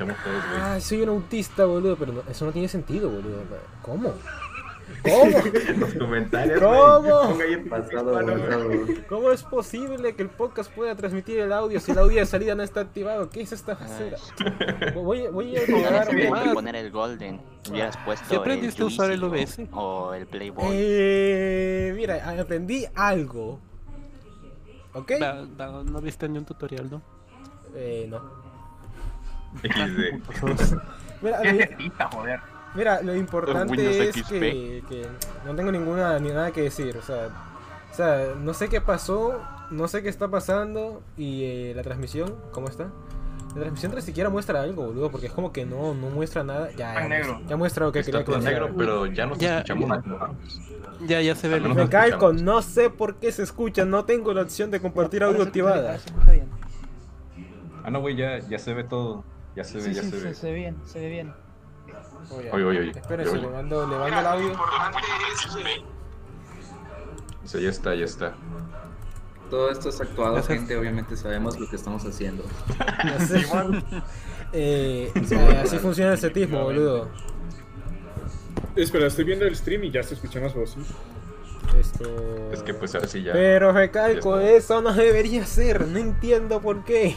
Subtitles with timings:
[0.00, 0.60] escuchamos todos, güey.
[0.62, 3.42] Ay, soy un autista, boludo, pero no- eso no tiene sentido, boludo.
[3.82, 4.12] ¿Cómo?
[5.04, 5.38] ¿Cómo?
[5.68, 7.38] En los comentarios, ¿Cómo?
[7.70, 8.18] Pasado.
[9.08, 12.56] ¿Cómo es posible que el podcast pueda transmitir el audio si el audio de salida
[12.56, 13.30] no está activado?
[13.30, 14.16] ¿Qué es esta basura?
[14.94, 17.40] Voy, voy a un- que poner el Golden.
[17.70, 19.60] Hubieras puesto ¿Sí aprendiste a usar el OBS?
[19.72, 20.66] O, el Playboy.
[20.72, 23.60] Eh, mira, aprendí algo.
[24.92, 25.12] ¿Ok?
[25.22, 27.00] Va- no viste ni un tutorial, ¿no?
[27.76, 28.49] Eh, no.
[29.62, 30.76] XD.
[31.22, 32.40] Mira, ¿Qué lo, necesita, joder?
[32.74, 35.06] mira, lo importante es que, que
[35.44, 36.96] no tengo ninguna ni nada que decir.
[36.96, 37.28] O sea,
[37.90, 42.36] o sea, no sé qué pasó, no sé qué está pasando y eh, la transmisión,
[42.52, 42.84] ¿cómo está?
[43.54, 46.70] La transmisión ni siquiera muestra algo, boludo, porque es como que no, no muestra nada.
[46.70, 47.40] Ya, ya, negro.
[47.48, 49.98] ya muestra lo que Está quería que todo negro, pero ya nos Ya, escuchamos.
[51.06, 51.60] Ya, ya se ve.
[51.60, 55.42] Me calco, no sé por qué se escucha, no tengo la opción de compartir audio
[55.42, 55.98] activada.
[57.82, 59.24] Ah, no, güey, ya, ya se ve todo.
[59.56, 60.34] Ya se ve, Sí, ya sí, se se, ve.
[60.34, 61.34] se ve bien, se ve bien.
[62.30, 62.90] Oye, Oye, oye.
[62.90, 64.52] Espérense, Oye, le mando, le mando el audio.
[67.44, 68.34] O sea, ya está, ya está.
[69.48, 70.76] Todo esto es actuado, gente.
[70.76, 72.44] Obviamente sabemos lo que estamos haciendo.
[73.04, 73.44] No sé.
[74.52, 77.08] Eh, o sea, así funciona el setismo, boludo.
[78.74, 80.70] Espera, estoy viendo el stream y ya se escucha más voz.
[80.70, 80.80] ¿sí?
[81.78, 82.50] Esto...
[82.52, 83.32] Es que pues ahora sí ya.
[83.32, 87.14] Pero recalco, Ya eso no debería ser, no entiendo por qué.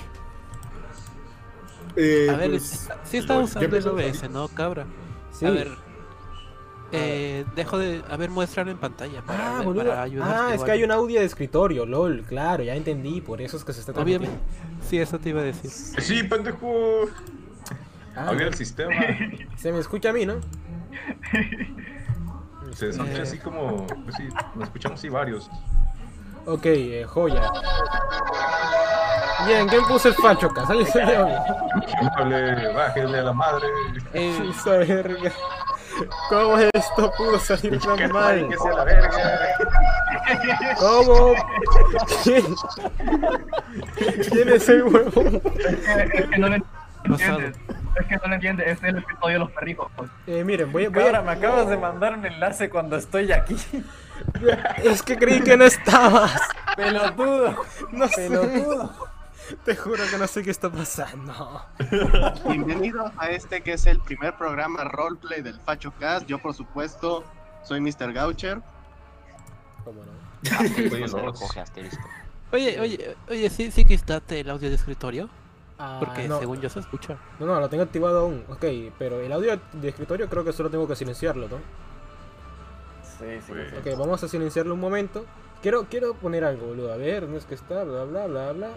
[1.95, 3.87] Eh, A ver, pues, sí está usando el.
[3.87, 4.85] OBS, ¿no, cabra?
[5.31, 5.45] Sí.
[5.45, 5.67] A ver.
[6.91, 8.03] Eh, dejo de.
[8.09, 9.85] A ver, muestrar en pantalla para, Ah, ver- boludo.
[9.89, 10.35] para ayudarte.
[10.35, 13.63] Ah, es que hay un audio de escritorio, lol, claro, ya entendí, por eso es
[13.63, 13.99] que se está.
[13.99, 14.35] Obviamente.
[14.87, 15.71] Sí, eso te iba a decir.
[15.71, 17.05] Sí, pendejo.
[18.15, 18.93] Ah, el sistema.
[19.57, 20.35] se me escucha a mí, ¿no?
[22.75, 23.21] Se escucha Eh.
[23.21, 23.87] así como.
[23.87, 24.23] Pues sí,
[24.55, 25.49] nos escuchamos así varios.
[26.45, 27.41] Ok, eh, joya.
[29.47, 30.65] Bien, ¿quién puso el facho acá?
[30.65, 31.39] Sale ese audio.
[32.17, 33.67] Hable, bájenle a la madre.
[34.13, 35.31] Eh, Esa verga.
[36.29, 38.47] ¿Cómo esto pudo salir Que tan no mal?
[38.49, 39.55] que sea la verga.
[40.79, 41.33] ¿Cómo?
[42.23, 42.45] ¿Quién?
[44.31, 45.41] ¿Quién es el huevón?
[46.13, 46.57] Es que no lo
[47.09, 47.39] Pasado.
[47.99, 48.67] Es que no lo entiendes.
[48.67, 49.91] Este es el episodio de los perrijos.
[49.95, 50.09] pues.
[50.27, 51.21] Eh, miren, voy a, voy Ahora a...
[51.21, 53.55] me acabas de mandar un enlace cuando estoy aquí.
[54.83, 56.39] Es que creí que no estabas.
[56.77, 57.55] Pelotudo.
[57.91, 58.29] No sé.
[58.29, 58.93] Pelotudo.
[59.65, 61.65] Te juro que no sé qué está pasando.
[62.47, 66.27] Bienvenidos a este que es el primer programa roleplay del Facho Cast.
[66.27, 67.23] Yo, por supuesto,
[67.63, 68.13] soy Mr.
[68.13, 68.61] Gaucher.
[69.83, 70.11] ¿Cómo no?
[71.07, 71.25] No.
[71.25, 72.07] recoge asterisco.
[72.51, 75.29] oye, oye, oye, sí, sí que está el audio de escritorio.
[75.79, 76.39] Ah, Porque no.
[76.39, 77.17] según yo se escucha.
[77.39, 78.43] No, no, lo tengo activado aún.
[78.49, 78.63] Ok,
[78.99, 81.57] pero el audio de escritorio creo que solo tengo que silenciarlo, ¿no?
[83.03, 83.89] Sí, sí, Pues, sí.
[83.91, 85.25] Ok, vamos a silenciarlo un momento.
[85.61, 86.91] Quiero, quiero poner algo, boludo.
[86.91, 88.67] A ver, no es que está, bla, bla, bla, bla.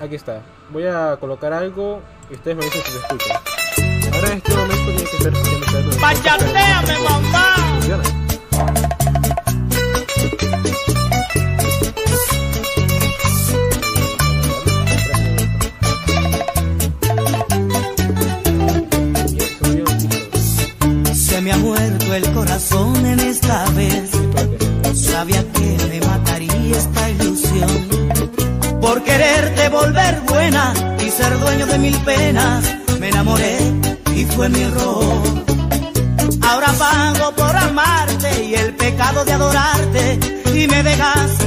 [0.00, 0.42] Aquí está.
[0.70, 2.00] Voy a colocar algo
[2.30, 3.40] y ustedes me dicen si se escucha.
[4.14, 6.00] Ahora en este momento tiene que ser...
[6.00, 8.19] ¡Machateame, mamá!
[21.42, 24.10] Me ha muerto el corazón en esta vez.
[24.94, 27.88] Sabía que me mataría esta ilusión.
[28.78, 32.62] Por quererte volver buena y ser dueño de mil penas,
[33.00, 33.56] me enamoré
[34.14, 35.22] y fue mi error.
[36.42, 40.20] Ahora pago por amarte y el pecado de adorarte
[40.54, 41.38] y me dejas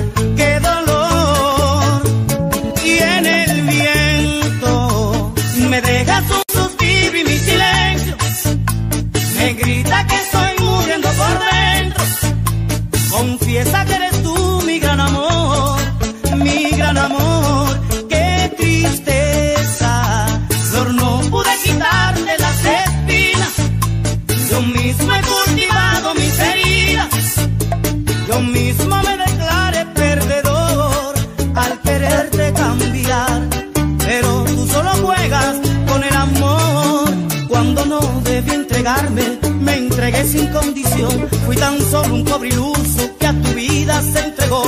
[13.09, 15.79] Confiesa que eres tú mi gran amor,
[16.37, 17.79] mi gran amor.
[18.09, 20.25] Qué tristeza,
[20.69, 23.53] Flor, no pude quitarte las espinas.
[24.49, 27.09] Yo mismo he cultivado mis heridas.
[28.27, 31.13] Yo mismo me declaré perdedor
[31.55, 33.41] al quererte cambiar.
[33.99, 35.55] Pero tú solo juegas
[35.87, 37.13] con el amor.
[37.47, 39.42] Cuando no debí entregarme, me
[39.93, 41.29] entregué sin condición.
[41.45, 44.63] Fui tan solo un pobre iluso que a tu vida se entregó.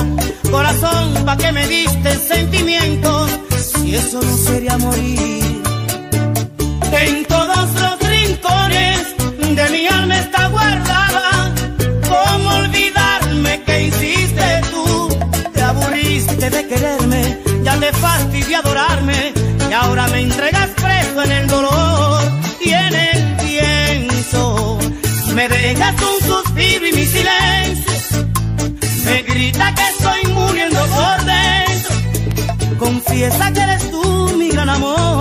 [0.50, 3.30] Corazón, ¿pa' qué me diste sentimientos?
[3.58, 5.62] Si eso no sería morir.
[6.92, 9.00] En todos los rincones
[9.58, 11.54] de mi alma está guardada.
[12.12, 15.08] ¿Cómo olvidarme que hiciste tú?
[15.52, 17.22] Te aburriste de quererme,
[17.64, 19.32] ya te fastidié adorarme.
[19.68, 20.22] Y ahora me
[25.36, 28.26] Me dejas un suspiro y mi silencio.
[29.04, 32.78] Me grita que estoy muriendo por dentro.
[32.78, 35.15] Confiesa que eres tú mi gran amor,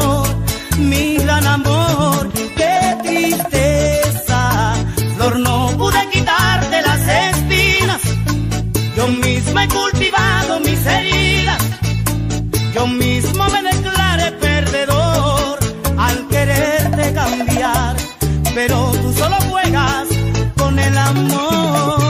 [19.26, 20.08] solo juegas
[20.56, 22.05] con el amor.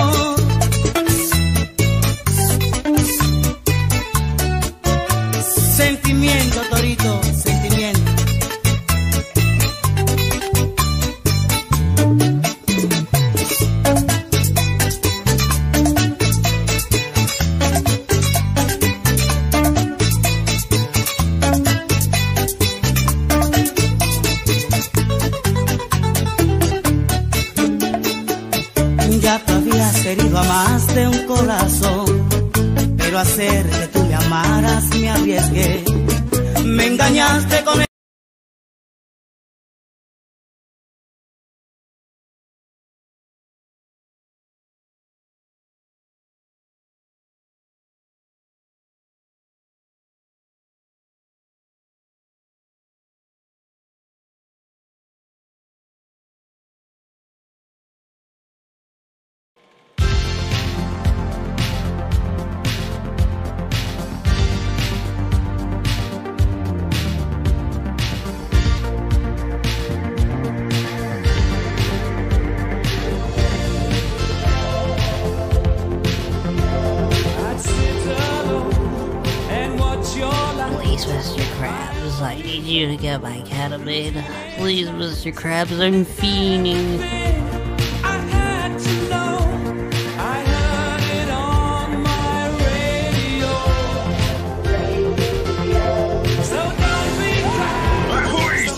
[82.85, 84.23] To get my ketamine.
[84.57, 85.33] Please, Mr.
[85.33, 86.99] Krabs, I'm fiending.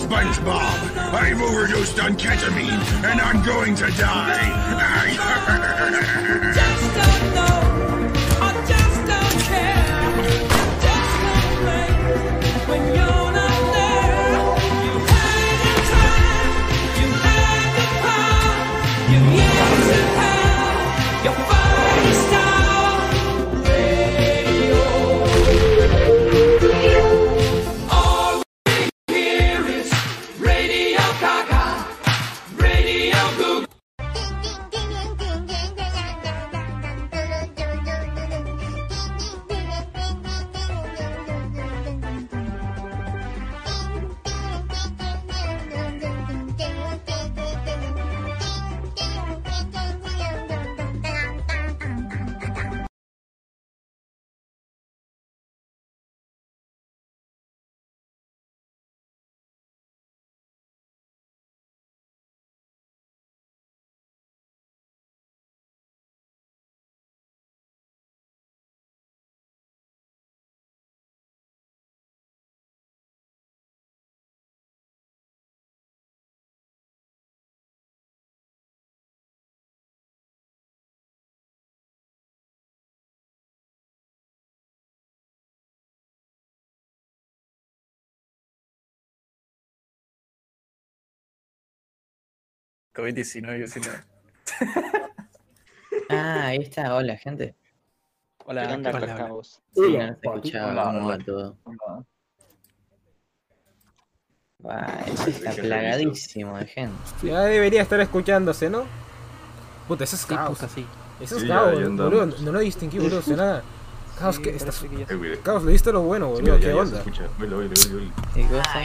[0.08, 1.12] SpongeBob!
[1.12, 4.77] I'm overdosed on ketamine, and I'm going to die.
[93.02, 93.88] COVID-19, yo sí no.
[96.10, 96.94] Ah, ahí está.
[96.94, 97.54] Hola, gente.
[98.46, 99.60] Hola, ¿Qué onda, hola, Cacaos?
[99.74, 101.18] Sí, Hola, no se escuchaba hola, hola.
[101.24, 101.56] todo.
[104.62, 105.04] Hola.
[105.06, 106.96] Eso está plagadísimo de gente.
[107.22, 108.84] Ya debería estar escuchándose, ¿no?
[109.86, 110.58] Puta, ese es Sí, caos.
[110.58, 110.86] puta, sí.
[111.20, 112.26] Ese es Sí, ya- caos, ya boludo.
[112.26, 113.20] No lo distinguí, boludo.
[113.22, 113.62] Suena.
[114.18, 114.56] Caos, ¿qué?
[114.56, 114.80] Estás...
[114.82, 115.40] ya- Eh.
[115.44, 116.54] Caos, le diste lo bueno, Sí, boludo.
[116.54, 116.98] mira, ¿Qué ya, ya se onda?
[116.98, 117.28] escucha.
[117.38, 118.12] Oílo, oílo, oílo.
[118.34, 118.80] ¿Qué cosa?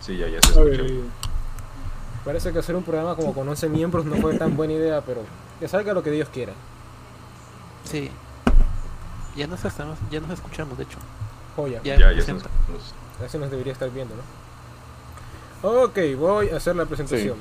[0.00, 1.27] Sí, ya, ya se escucha.
[2.28, 5.22] Parece que hacer un programa como con 11 miembros no fue tan buena idea, pero
[5.58, 6.52] que salga lo que Dios quiera.
[7.84, 8.10] Sí.
[9.34, 10.98] Ya nos estamos, ya nos escuchamos, de hecho.
[11.56, 11.80] Joya.
[11.82, 12.42] Ya, Ya, ya nos-
[13.24, 14.14] Así nos debería estar viendo,
[15.62, 15.68] ¿no?
[15.84, 17.38] Ok, voy a hacer la presentación.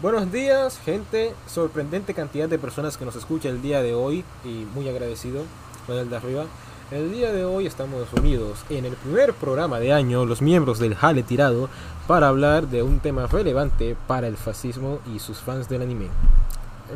[0.00, 1.34] Buenos días, gente.
[1.46, 5.42] Sorprendente cantidad de personas que nos escucha el día de hoy y muy agradecido
[5.86, 6.46] con el de arriba.
[6.90, 10.96] El día de hoy estamos unidos en el primer programa de año, los miembros del
[10.96, 11.68] Jale Tirado,
[12.08, 16.08] para hablar de un tema relevante para el fascismo y sus fans del anime.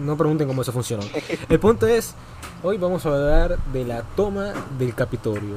[0.01, 1.05] No pregunten cómo eso funcionó.
[1.49, 2.15] El punto es,
[2.65, 5.55] hoy vamos a hablar de la toma del Capitolio.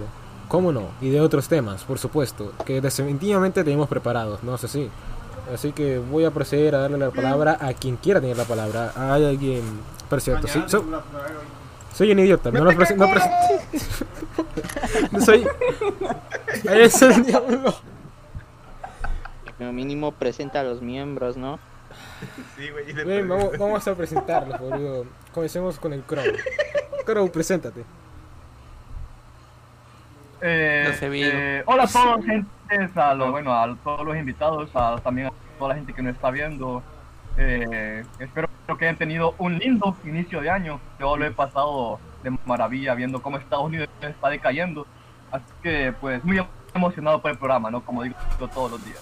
[0.47, 0.89] ¿Cómo no?
[1.01, 4.53] Y de otros temas, por supuesto, que definitivamente tenemos preparados, ¿no?
[4.53, 4.89] Así sí.
[5.51, 8.91] Así que voy a proceder a darle la palabra a quien quiera tener la palabra.
[8.95, 9.63] Hay alguien...
[10.07, 10.85] Por cierto, sí, so-
[11.97, 13.31] soy un idiota, no lo prese- no prese-
[15.11, 15.47] no soy...
[16.69, 17.73] Ahí es el diablo.
[19.57, 21.57] Pero mínimo presenta a los miembros, ¿no?
[22.55, 22.93] Sí, güey.
[22.93, 25.05] Bien, vamos, vamos a presentarlos, boludo.
[25.33, 26.23] Comencemos con el Crow.
[27.05, 27.83] Crow, preséntate.
[30.41, 34.97] Eh, No eh, hola a todos, gente, a lo, bueno, a todos los invitados, a,
[35.03, 36.83] también a toda la gente que nos está viendo.
[37.37, 40.79] Eh, espero que hayan tenido un lindo inicio de año.
[40.99, 44.85] Yo lo he pasado de maravilla viendo cómo Estados Unidos está decayendo.
[45.31, 47.83] Así que, pues, muy emocionado por el programa, ¿no?
[47.85, 48.15] Como digo
[48.53, 49.01] todos los días.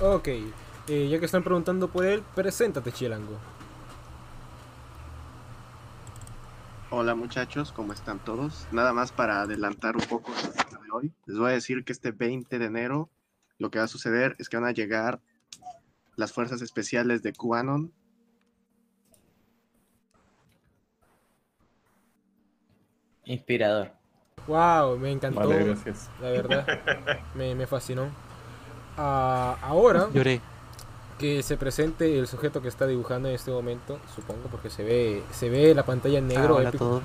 [0.00, 0.28] Ok,
[0.88, 3.38] eh, ya que están preguntando por él, preséntate, Chilango.
[6.90, 8.66] Hola muchachos, ¿cómo están todos?
[8.70, 11.12] Nada más para adelantar un poco el tema de hoy.
[11.24, 13.08] Les voy a decir que este 20 de enero
[13.58, 15.20] lo que va a suceder es que van a llegar
[16.16, 17.92] las fuerzas especiales de QAnon.
[23.24, 23.92] Inspirador.
[24.46, 25.40] Wow, me encantó.
[25.40, 26.10] Vale, gracias.
[26.20, 26.66] La verdad,
[27.34, 28.08] me, me fascinó.
[28.96, 30.40] Ah, ahora Lloré.
[31.18, 35.22] que se presente el sujeto que está dibujando en este momento, supongo, porque se ve,
[35.30, 36.54] se ve la pantalla en negro.
[36.56, 37.02] Ah, hola a todos.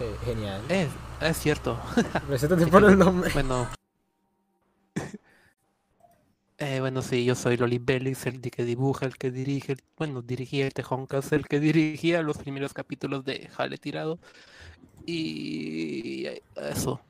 [0.00, 0.60] Eh, genial.
[0.68, 0.88] Es,
[1.20, 1.78] es cierto.
[2.26, 3.30] Preséntate por el nombre.
[3.32, 3.68] Bueno.
[6.66, 10.22] Eh, bueno, sí, yo soy Loli Bellis, el que dibuja, el que dirige, el- bueno,
[10.22, 14.18] dirigía el Tejoncas, el que dirigía los primeros capítulos de Jale Tirado.
[15.06, 17.06] Y eso.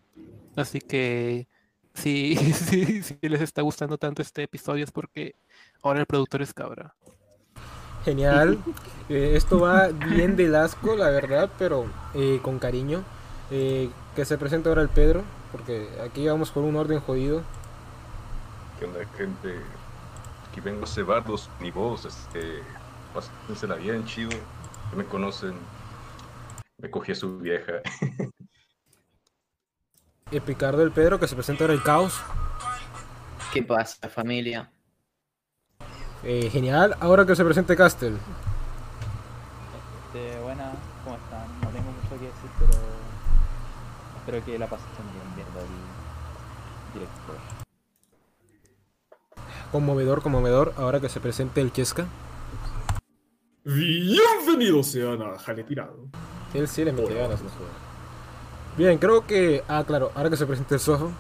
[0.56, 1.48] Así que
[1.94, 5.36] sí, sí, si les está gustando tanto este episodio es porque
[5.82, 6.96] ahora el productor es cabra.
[8.04, 8.58] Genial.
[9.10, 11.84] Eh, esto va bien del asco, la verdad, pero
[12.14, 13.02] eh, con cariño.
[13.50, 17.42] Eh, que se presente ahora el Pedro, porque aquí vamos con un orden jodido.
[18.78, 19.56] ¿Qué onda, gente?
[20.48, 22.04] Aquí vengo a cebarlos mi voz.
[22.04, 22.62] Este,
[23.12, 24.30] pásensela bien, chido.
[24.90, 25.54] Que me conocen.
[26.78, 27.74] Me cogí a su vieja.
[30.30, 32.20] El Picardo del Pedro, que se presenta ahora el Caos.
[33.52, 34.68] ¿Qué pasa, familia?
[36.24, 36.96] Eh, genial.
[36.98, 38.18] Ahora que se presente Castel.
[40.06, 41.46] Este, buenas, ¿cómo están?
[41.60, 42.72] No tengo mucho que decir, pero
[44.16, 47.36] espero que la pasen bien viendo el director.
[49.74, 50.72] Conmovedor, conmovedor.
[50.76, 52.06] Ahora que se presente el Chesca.
[53.64, 55.96] Bienvenidos sean a Jale Tirado.
[56.52, 57.50] Él sí le mete ganas, no.
[58.76, 59.64] Bien, creo que.
[59.66, 61.10] Ah, claro, ahora que se presente el Soho.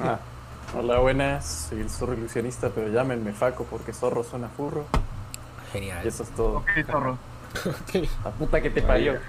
[0.00, 0.18] Ah,
[0.76, 1.68] hola, buenas.
[1.70, 4.84] Soy el zorro ilusionista, pero llámenme Faco porque zorro suena furro.
[5.70, 6.04] Genial.
[6.04, 6.56] Y eso es todo.
[6.56, 7.18] Ok, zorro.
[8.24, 9.20] La puta que te parió.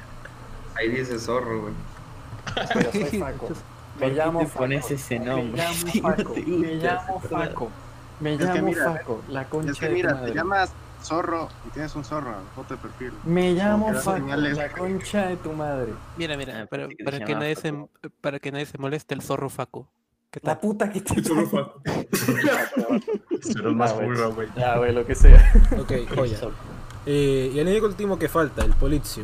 [0.74, 1.74] Ahí dice zorro, güey.
[2.74, 3.50] Pero soy Faco.
[4.00, 4.60] Me ¿Por qué llamo te Faco.
[4.60, 5.64] pones ese nombre?
[5.86, 6.34] Me llamo Faco.
[6.36, 7.20] Me llamo.
[7.20, 7.70] Faco.
[8.20, 9.22] Me Es que llamo mira, Faco.
[9.30, 10.32] La concha Es que de tu mira, madre.
[10.32, 10.72] te llamas
[11.04, 13.14] zorro y tienes un zorro, foto de perfil.
[13.26, 14.16] Me llamo Faco.
[14.18, 14.58] señales.
[14.58, 15.94] La concha de tu madre.
[16.18, 17.74] Mira, mira, para, pensé que te para que nadie se,
[18.22, 19.88] para que nadie se moleste el zorro Faco.
[20.32, 20.60] ¿Qué La tal?
[20.60, 21.82] puta que te Solo Faco.
[23.42, 24.08] Será más Ya, güey.
[24.08, 24.48] burro, güey.
[24.58, 25.54] Ya, güey, lo que sea.
[25.80, 26.38] Ok, joya.
[27.06, 29.24] Eh, y el único último que falta, el Polizio.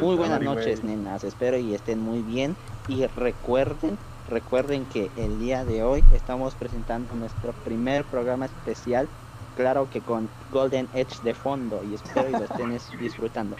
[0.00, 1.24] Muy buenas noches, nenas.
[1.24, 2.56] Espero y estén muy bien.
[2.88, 3.98] Y recuerden,
[4.28, 9.08] recuerden que el día de hoy estamos presentando nuestro primer programa especial.
[9.56, 11.82] Claro que con Golden Edge de fondo.
[11.88, 13.56] Y espero y lo estén es- disfrutando.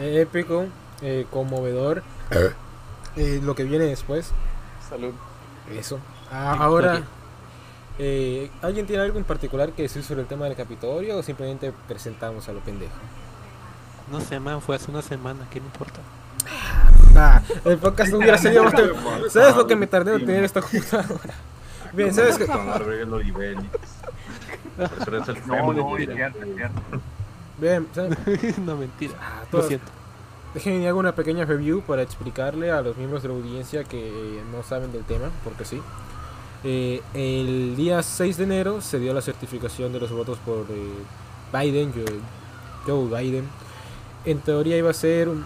[0.00, 0.66] Eh, épico,
[1.02, 2.02] eh, conmovedor.
[3.16, 4.32] Eh, lo que viene después.
[4.88, 5.12] Salud.
[5.70, 5.98] Eso.
[6.30, 7.02] Ah, ahora,
[7.98, 11.72] eh, ¿alguien tiene algo en particular que decir sobre el tema del Capitolio o simplemente
[11.88, 12.92] presentamos a lo pendejo?
[14.10, 16.00] No sé, man, fue hace una semana, ¿qué me importa?
[17.16, 18.74] Ah, el podcast no hubiera salido más
[19.32, 21.34] ¿Sabes lo que me tardé en tener esta computadora?
[21.92, 22.46] Bien, ¿sabes qué?
[25.46, 25.96] No, no.
[27.58, 28.58] Bien, ¿sabes?
[28.58, 29.14] no, mentira.
[29.44, 29.86] Lo todas- siento.
[30.54, 34.62] Déjenme hago una pequeña review para explicarle a los miembros de la audiencia que no
[34.62, 35.82] saben del tema, porque sí.
[36.64, 40.92] Eh, el día 6 de enero se dio la certificación de los votos por eh,
[41.52, 42.20] Biden, Joe,
[42.86, 43.46] Joe Biden.
[44.26, 45.44] En teoría iba a ser un-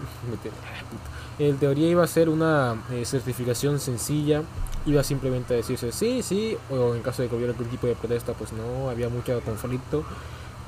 [1.59, 4.43] teoría iba a ser una eh, certificación sencilla,
[4.85, 7.95] iba simplemente a decirse sí, sí, o en caso de que hubiera algún tipo de
[7.95, 10.03] protesta, pues no, había mucho conflicto.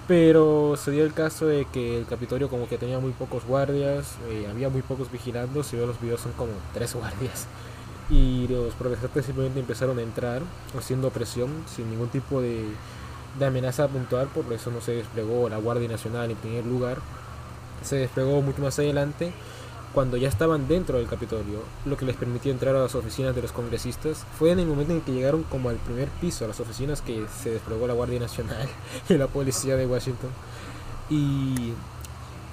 [0.07, 4.15] Pero se dio el caso de que el Capitolio como que tenía muy pocos guardias,
[4.29, 7.47] eh, había muy pocos vigilando, si veo los videos son como tres guardias.
[8.09, 10.41] Y los protestantes simplemente empezaron a entrar
[10.77, 12.65] haciendo presión sin ningún tipo de,
[13.39, 16.97] de amenaza puntual, por eso no se desplegó la Guardia Nacional en primer lugar.
[17.83, 19.33] Se desplegó mucho más adelante
[19.93, 23.43] cuando ya estaban dentro del Capitolio, lo que les permitió entrar a las oficinas de
[23.43, 24.25] los congresistas.
[24.39, 27.25] Fue en el momento en que llegaron como al primer piso, a las oficinas, que
[27.41, 28.67] se desplegó la Guardia Nacional
[29.09, 30.31] y la policía de Washington.
[31.09, 31.73] Y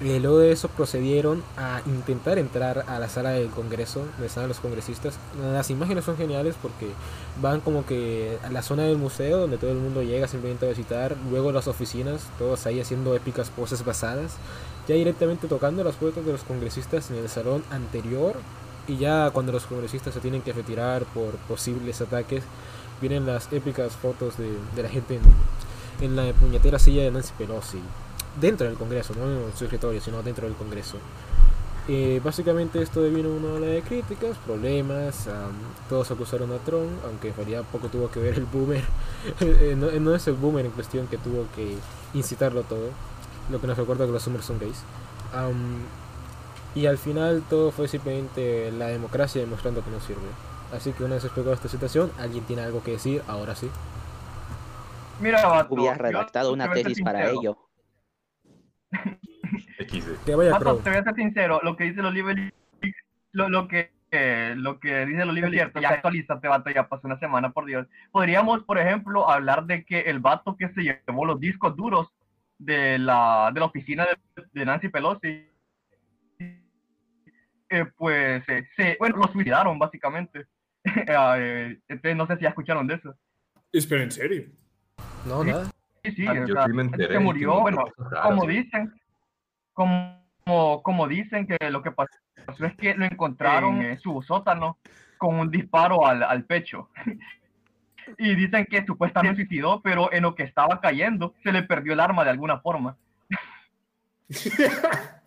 [0.03, 4.49] Eh, luego de eso procedieron a intentar entrar a la sala del Congreso, donde estaban
[4.49, 5.19] los congresistas.
[5.39, 6.95] Las imágenes son geniales porque
[7.39, 10.69] van como que a la zona del museo donde todo el mundo llega simplemente a
[10.69, 14.37] visitar, luego las oficinas, todos ahí haciendo épicas poses basadas,
[14.87, 18.35] ya directamente tocando las puertas de los congresistas en el salón anterior
[18.87, 22.43] y ya cuando los congresistas se tienen que retirar por posibles ataques,
[22.99, 25.19] vienen las épicas fotos de, de la gente
[26.01, 27.79] en, la puñetera silla de Nancy Pelosi
[28.39, 30.97] dentro del Congreso, no en su escritorio, sino dentro del Congreso.
[31.87, 35.51] Eh, básicamente esto devino una ola de críticas, problemas, am,
[35.89, 38.83] todos acusaron a Trump, aunque en realidad poco tuvo que ver el boomer,
[39.41, 41.75] Eh, no, no es el boomer en cuestión que tuvo que
[42.13, 42.89] incitarlo todo,
[43.49, 44.83] lo que nos recuerda que los Summers son gays.
[45.33, 45.83] Am,
[46.75, 50.21] y al final todo fue simplemente la democracia demostrando que no sirve.
[50.73, 53.21] Así que una vez explicado esta situación, ¿alguien tiene algo que decir?
[53.27, 53.69] Ahora sí.
[55.19, 57.39] Mira, vato, Hubieras yo redactado una te voy a tesis para sincero.
[57.41, 57.57] ello.
[60.25, 60.81] Que vaya Vato, Crow.
[60.81, 62.53] te voy a ser sincero, lo que dice los Oliver
[63.31, 66.87] lo, lo que eh, lo que dice el Oliver es cierto, ya actualízate, vato, ya
[66.87, 67.87] pasó una semana, por Dios.
[68.11, 72.09] Podríamos, por ejemplo, hablar de que el vato que se llevó los discos duros
[72.61, 75.47] de la, de la oficina de, de Nancy Pelosi,
[77.69, 80.47] eh, pues, eh, se, bueno, lo suicidaron, básicamente.
[80.83, 83.15] Eh, entonces, no sé si ya escucharon de eso.
[83.71, 84.45] Espera, ¿en serio?
[85.27, 85.65] No, nada.
[86.03, 87.85] Sí, sí, Ah, o yo sea, sí me enteré, se murió, bueno,
[88.23, 88.91] como dicen,
[89.73, 92.17] como, como dicen que lo que pasó
[92.65, 94.79] es que lo encontraron en su sótano
[95.19, 96.89] con un disparo al, al pecho.
[98.17, 101.99] Y dicen que supuestamente suicidó, pero en lo que estaba cayendo se le perdió el
[101.99, 102.97] arma de alguna forma.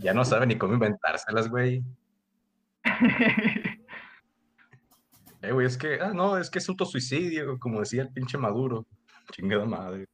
[0.00, 1.82] Ya no sabe ni cómo inventárselas, güey.
[5.40, 8.86] Eh, güey, es que, ah, no, es que es autosuicidio, como decía el pinche Maduro.
[9.32, 10.06] Chingada madre.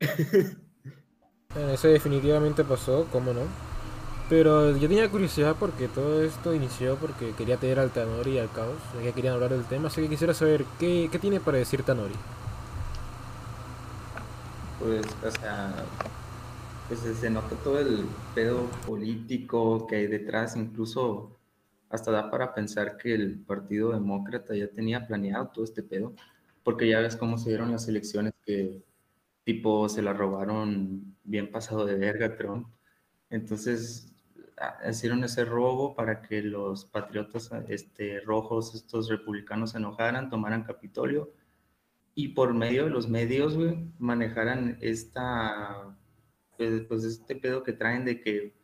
[1.54, 3.73] Bueno, eso definitivamente pasó, cómo no.
[4.28, 8.50] Pero yo tenía curiosidad porque todo esto inició porque quería tener al Tanori y al
[8.50, 11.58] Caos, ya que querían hablar del tema, así que quisiera saber qué, qué tiene para
[11.58, 12.14] decir Tanori.
[14.78, 15.74] Pues, o sea,
[16.88, 21.36] pues se nota todo el pedo político que hay detrás, incluso
[21.90, 26.14] hasta da para pensar que el Partido Demócrata ya tenía planeado todo este pedo,
[26.62, 28.82] porque ya ves cómo se dieron las elecciones que
[29.44, 32.66] tipo se la robaron bien pasado de verga Trump.
[33.30, 34.13] Entonces
[34.88, 41.32] hicieron ese robo para que los patriotas este, rojos, estos republicanos se enojaran, tomaran Capitolio
[42.14, 43.58] y por medio de los medios,
[43.98, 45.96] manejaran esta,
[46.56, 48.54] pues, pues, este pedo que traen de que,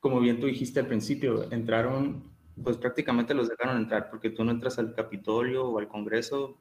[0.00, 2.30] como bien tú dijiste al principio, entraron,
[2.62, 6.58] pues prácticamente los dejaron entrar, porque tú no entras al Capitolio o al Congreso,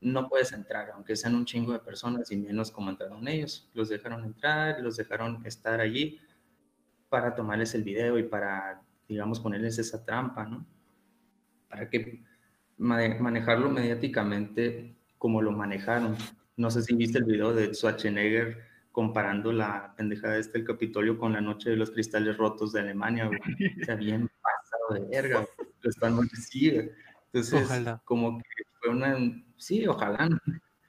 [0.00, 3.70] no puedes entrar, aunque sean un chingo de personas y menos como entraron ellos.
[3.74, 6.20] Los dejaron entrar, los dejaron estar allí
[7.14, 10.66] para tomarles el video y para, digamos, ponerles esa trampa, ¿no?
[11.68, 12.24] Para que
[12.76, 16.16] mane- manejarlo mediáticamente como lo manejaron.
[16.56, 18.58] No sé si viste el video de Schwarzenegger
[18.90, 23.26] comparando la pendejada este del Capitolio con la noche de los cristales rotos de Alemania,
[23.26, 23.38] güey.
[23.80, 25.68] O sea, bien pasado de verga, güey.
[25.82, 26.80] Lo están sí.
[27.32, 28.02] Entonces, Ojalá.
[28.04, 29.16] como que fue una,
[29.56, 30.38] sí, ojalá, ¿no?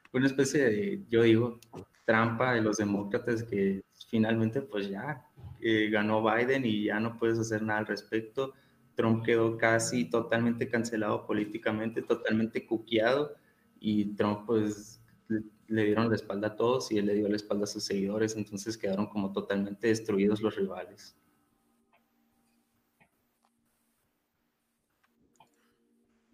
[0.09, 1.59] Fue una especie de, yo digo,
[2.03, 5.23] trampa de los demócratas que finalmente, pues ya,
[5.67, 8.53] eh, ganó Biden y ya no puedes hacer nada al respecto.
[8.93, 13.33] Trump quedó casi totalmente cancelado políticamente, totalmente cuqueado
[13.79, 17.63] y Trump pues le, dieron la espalda a todos y él le dio la espalda
[17.63, 21.17] a sus seguidores, entonces quedaron como totalmente destruidos los rivales.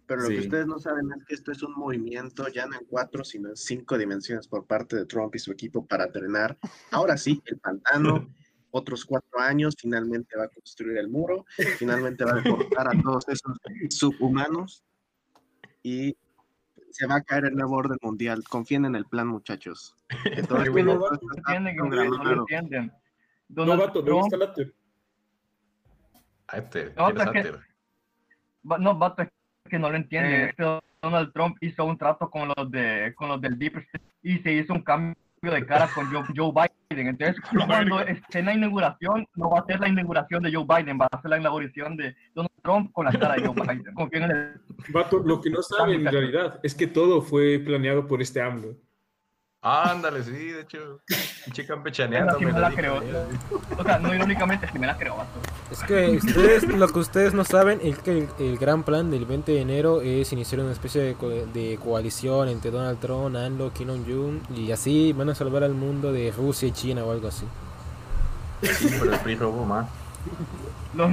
[0.06, 0.34] Pero lo Sí.
[0.34, 3.48] que ustedes no saben es que esto es un movimiento ya no en cuatro, sino
[3.48, 6.58] en cinco dimensiones por parte de Trump y su equipo para drenar,
[6.90, 8.28] ahora sí, el pantano.
[8.74, 11.44] Otros cuatro años, finalmente va a construir el muro,
[11.78, 13.58] finalmente va a deportar a todos esos
[13.90, 14.82] subhumanos
[15.82, 16.16] y
[16.90, 18.42] se va a caer el nuevo orden mundial.
[18.48, 19.94] Confíen en el plan, muchachos.
[20.24, 22.46] Que todo esto- que no, está entienden, güey, no
[23.48, 24.72] Donald vato, ¿dónde Trump- está la te-
[26.48, 27.58] Áter, No, ¿quién es que-
[28.78, 29.28] No, vato, es
[29.70, 30.32] que no lo entienden.
[30.32, 30.44] Eh.
[30.50, 30.64] Este
[31.02, 34.52] Donald Trump hizo un trato con los de con los del Deep State y se
[34.52, 36.81] hizo un cambio de cara con Joe, Joe Biden.
[36.98, 40.98] Entonces, cuando esté en la inauguración, no va a ser la inauguración de Joe Biden,
[40.98, 43.94] va a ser la inauguración de Donald Trump con la cara de Joe Biden.
[43.94, 44.60] Confíen en el
[44.92, 48.76] Vato, lo que no saben en realidad es que todo fue planeado por este AMLO.
[49.64, 51.00] Ándale, sí, de hecho.
[51.44, 52.38] Pinche campechaneando.
[52.40, 53.00] Me la creo.
[53.78, 55.30] O sea, no irónicamente, sí me la creo, vato.
[55.70, 59.24] Es que ustedes, lo que ustedes no saben es que el, el gran plan del
[59.24, 63.72] 20 de enero es iniciar una especie de, co- de coalición entre Donald Trump, AMLO,
[63.72, 67.28] Kim Jong-un y así van a salvar al mundo de Rusia y China o algo
[67.28, 67.46] así.
[68.62, 69.86] Sí, pero el PRI robó más.
[70.94, 71.08] Los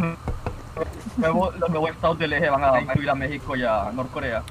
[1.18, 4.44] nuevos, los nuevos estados del eje van a incluir a México y a Norcorea.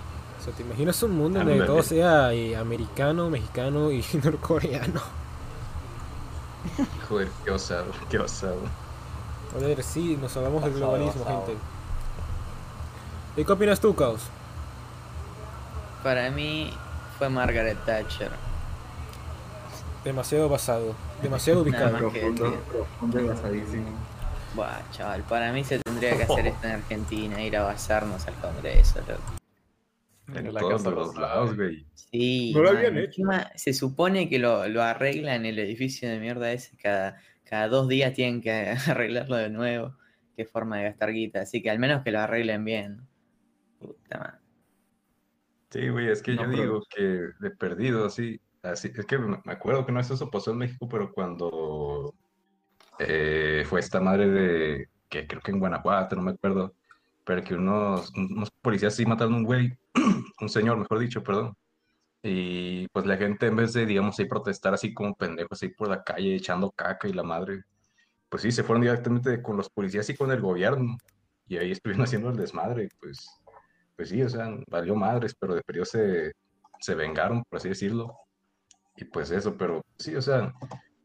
[0.49, 5.01] Sea, ¿te imaginas un mundo donde todo sea eh, americano, mexicano y norcoreano?
[7.09, 8.61] Joder, qué osado, qué osado.
[9.53, 11.57] Joder, sí, nos hablamos del globalismo, gente.
[13.37, 14.23] ¿Y qué opinas tú, Caos?
[16.03, 16.73] Para mí
[17.19, 18.31] fue Margaret Thatcher.
[20.05, 22.05] Demasiado basado, demasiado Nada ubicado.
[22.05, 22.59] más que decir.
[22.71, 23.87] Profundo y basadísimo.
[24.55, 28.35] Buah, chaval, para mí se tendría que hacer esto en Argentina, ir a basarnos al
[28.35, 29.38] Congreso, loco.
[30.35, 31.87] En la todos Casa los lados, güey.
[31.95, 33.07] Sí, No lo man, habían hecho.
[33.07, 36.77] encima se supone que lo, lo arreglan en el edificio de mierda ese.
[36.77, 38.51] Cada, cada dos días tienen que
[38.89, 39.97] arreglarlo de nuevo.
[40.37, 41.41] Qué forma de gastar guita.
[41.43, 43.01] Así que al menos que lo arreglen bien.
[43.79, 44.39] Puta madre.
[45.71, 47.03] Sí, güey, es que No, yo pero- digo que
[47.41, 50.59] de perdido, así, así, es que me me acuerdo que no es eso pasó en
[50.59, 52.15] México, pero cuando
[52.99, 56.75] eh, fue esta madre de, que creo que en Guanajuato, no me acuerdo,
[57.29, 59.79] pero que unos, unos policías sí mataron a un güey,
[60.41, 61.55] un señor, mejor dicho, perdón,
[62.23, 65.89] y pues la gente en vez de, digamos, ahí protestar así como pendejos ahí por
[65.89, 67.65] la calle echando caca y la madre,
[68.31, 70.97] pues sí, se fueron directamente con los policías y con el gobierno,
[71.49, 73.29] y ahí estuvieron haciendo el desmadre, pues
[73.97, 76.33] pues sí, o sea, valió madres, pero de periodo se,
[76.81, 78.17] se vengaron, por así decirlo.
[78.97, 80.53] Y pues eso, pero sí, o sea,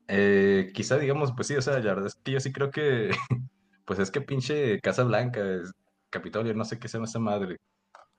[0.07, 3.11] eh, quizá digamos, pues sí, o sea, la verdad es que yo sí creo que,
[3.85, 5.71] pues es que pinche Casa Blanca, es-
[6.13, 7.57] Capitolio, no sé qué se llama esa madre,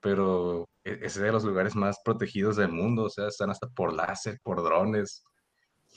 [0.01, 3.93] pero e- es de los lugares más protegidos del mundo, o sea, están hasta por
[3.93, 5.23] láser, por drones.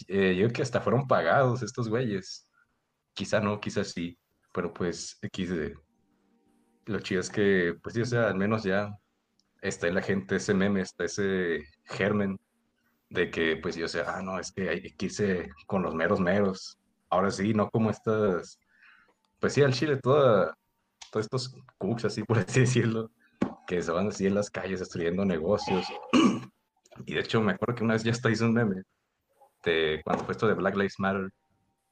[0.09, 2.49] Eh, yo creo que hasta fueron pagados estos güeyes.
[3.15, 4.19] Quizá no, quizá sí,
[4.53, 5.77] pero pues X de...
[6.87, 8.91] Lo chido es que, pues sí, o sea, al menos ya
[9.63, 12.39] está en la gente ese meme, está ese germen
[13.11, 15.95] de que, pues sí, o sea, ah, no, es que hay que irse con los
[15.95, 16.79] meros meros.
[17.11, 18.61] Ahora sí, no como estas,
[19.41, 20.57] pues sí, al Chile, toda,
[21.11, 23.11] todos estos cooks, así por así decirlo,
[23.67, 25.87] que se van así en las calles destruyendo negocios.
[27.07, 28.83] Y de hecho, me acuerdo que una vez ya hasta hice un meme
[29.65, 31.31] de cuando fue esto de Black Lives Matter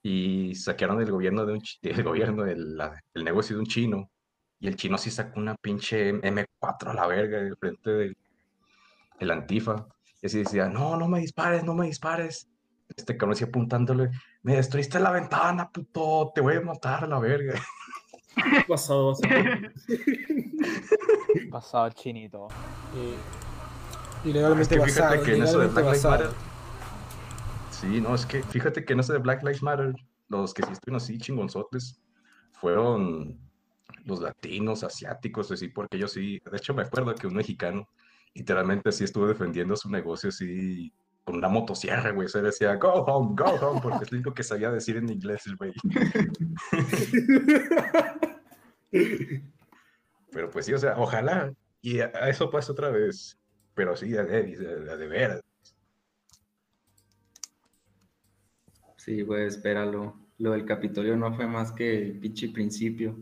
[0.03, 4.11] y saquearon el gobierno de un, el gobierno, el, la- el negocio de un chino.
[4.61, 8.17] Y el chino sí sacó una pinche M4 a la verga del frente del
[9.21, 9.87] el Antifa.
[10.23, 12.49] Y así decía, no, no me dispares, no me dispares.
[12.97, 14.11] Este cabrón así apuntándole,
[14.43, 17.55] me destruiste la ventana, puto, te voy a matar a la verga.
[18.69, 19.45] Basado, basado.
[21.51, 22.49] Pasado chinito.
[24.25, 26.05] Y legalmente Es que fíjate basado, que en eso de Black Lives.
[26.05, 26.31] Matter.
[27.71, 29.95] Sí, no, es que fíjate que en eso de Black Lives Matter,
[30.29, 32.01] los que sí estuvieron así chingonzotes
[32.53, 33.39] fueron
[34.05, 37.89] los latinos, asiáticos, así, porque yo sí, de hecho me acuerdo que un mexicano
[38.35, 40.93] literalmente sí estuvo defendiendo su negocio así
[41.25, 44.45] con una motosierra, güey, se decía, go home, go home, porque es lo único que
[44.45, 45.73] sabía decir en inglés el güey.
[50.33, 53.39] Pero pues sí, o sea, ojalá, y a, a eso pase otra vez,
[53.75, 54.37] pero sí, a de,
[54.91, 55.43] a- a de veras.
[58.97, 60.19] Sí, güey, espéralo.
[60.39, 63.17] Lo del Capitolio no fue más que el pinche principio.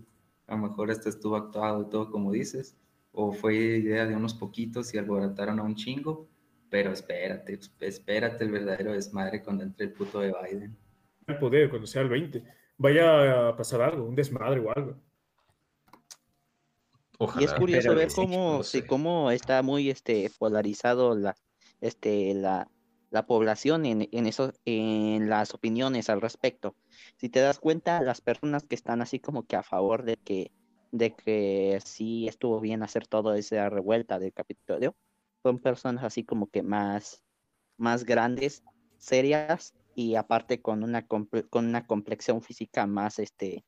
[0.47, 2.77] A lo mejor esto estuvo actuado y todo como dices.
[3.13, 6.29] O fue idea de unos poquitos y alborotaron a un chingo.
[6.71, 10.77] Pero espérate, espérate el verdadero desmadre cuando entre el puto de Biden.
[11.27, 12.43] El poder cuando sea el 20.
[12.79, 15.01] Vaya a pasar algo, un desmadre o algo.
[17.33, 21.35] Y es curioso Pero ver cómo, sí, cómo está muy este polarizado la,
[21.81, 22.69] este, la,
[23.11, 26.77] la población en, en eso, en las opiniones al respecto.
[27.19, 30.53] Si te das cuenta, las personas que están así como que a favor de que,
[30.93, 34.97] de que sí estuvo bien hacer toda esa revuelta del Capitolio,
[35.43, 37.23] son personas así como que más,
[37.77, 38.65] más grandes,
[38.97, 43.65] serias y aparte con una, comple- con una complexión física más, este,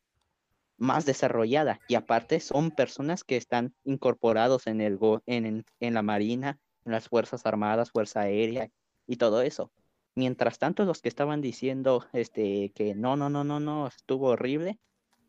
[0.78, 5.94] más desarrollada y aparte son personas que están incorporados en el go- en, en, en
[5.94, 8.70] la marina, en las fuerzas armadas, fuerza aérea
[9.06, 9.72] y todo eso.
[10.14, 14.78] Mientras tanto los que estaban diciendo este que no no no no no estuvo horrible,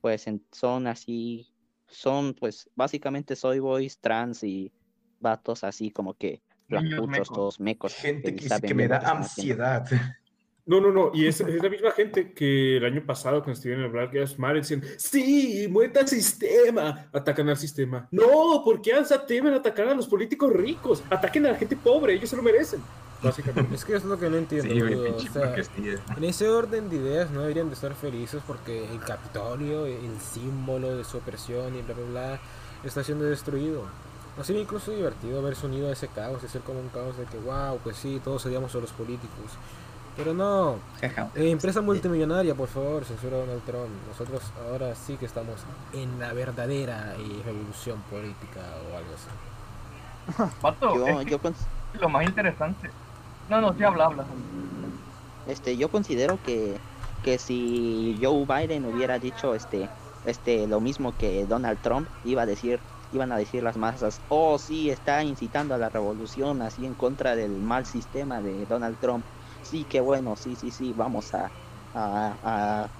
[0.02, 1.48] pues en- son así
[1.88, 4.72] son pues básicamente soy boys trans y
[5.20, 6.42] vatos así como que
[7.34, 7.94] todos mecos.
[7.94, 9.64] Gente que, me da haciendo.
[10.68, 11.12] No, no, no.
[11.14, 14.14] Y es, es la misma gente que el año pasado, cuando estuvieron en el Black
[14.14, 17.08] Lives Matter, decían, sí, muerta al sistema.
[17.14, 18.08] Atacan al sistema.
[18.12, 21.02] No, ¿por qué se atreven a atacar a los políticos ricos?
[21.10, 22.82] Ataquen a la gente pobre, ellos se lo merecen.
[23.24, 23.74] Básicamente.
[23.76, 24.74] Es que es lo que no entiendo.
[24.74, 25.56] Sí, o sea,
[26.18, 30.98] en ese orden de ideas no deberían de estar felices porque el Capitolio, el símbolo
[30.98, 32.40] de su opresión y bla bla bla,
[32.84, 33.86] está siendo destruido.
[34.38, 37.24] No sería incluso divertido haberse unido a ese caos, de ser como un caos de
[37.26, 39.58] que, wow, pues sí, todos odiamos a los políticos.
[40.18, 40.78] Pero no.
[41.02, 43.90] Eh, empresa multimillonaria, por favor, censura a Donald Trump.
[44.08, 45.56] Nosotros ahora sí que estamos
[45.94, 50.52] en la verdadera eh, revolución política o algo así.
[50.62, 51.40] Pato, Yo, yo,
[52.02, 52.90] lo más interesante.
[53.48, 54.26] No, no, sí habla, habla.
[55.48, 56.78] este, yo considero que,
[57.24, 59.88] que si Joe Biden hubiera dicho este,
[60.26, 62.80] este, lo mismo que Donald Trump, iba a decir,
[63.14, 67.36] iban a decir las masas, oh sí, está incitando a la revolución así en contra
[67.36, 69.24] del mal sistema de Donald Trump.
[69.68, 71.54] Sí, qué bueno, sí, sí, sí, vamos a,
[71.94, 72.40] a,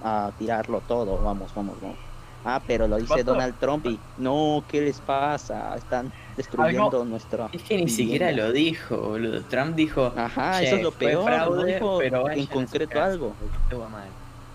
[0.00, 2.00] a, a tirarlo todo, vamos, vamos, vamos.
[2.42, 3.24] Ah, pero lo dice.
[3.24, 5.74] Donald Trump y no, ¿qué les pasa?
[5.76, 9.46] Están destruyendo nuestra Es que ni siquiera lo dijo, boludo.
[9.48, 10.14] Trump dijo.
[10.14, 13.00] Ajá, "Che, eso es lo peor, no fraude, dijo pero en concreto casa".
[13.00, 13.40] algo.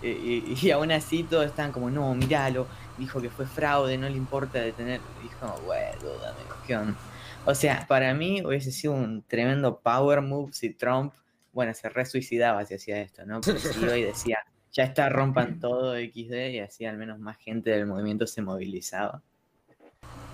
[0.00, 4.08] Y, y- y aún así todos están como, no, míralo, dijo que fue fraude, no
[4.08, 5.08] le importa detener.
[5.14, 6.98] Dijo, bueno, dame, ¿qué onda?".
[7.44, 11.14] O sea, para mí hubiese sido un tremendo power move si Trump,
[11.54, 13.40] bueno, se resuicidaba si hacía esto, ¿no?
[13.80, 14.38] Iba y decía,
[14.72, 19.22] ya está, rompan todo XD, y así al menos más gente del movimiento se movilizaba.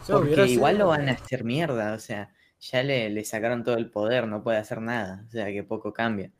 [0.06, 3.90] Porque igual lo van a hacer mierda, o sea, ya le, le sacaron todo el
[3.90, 6.32] poder, no puede hacer nada, o sea, que poco cambia.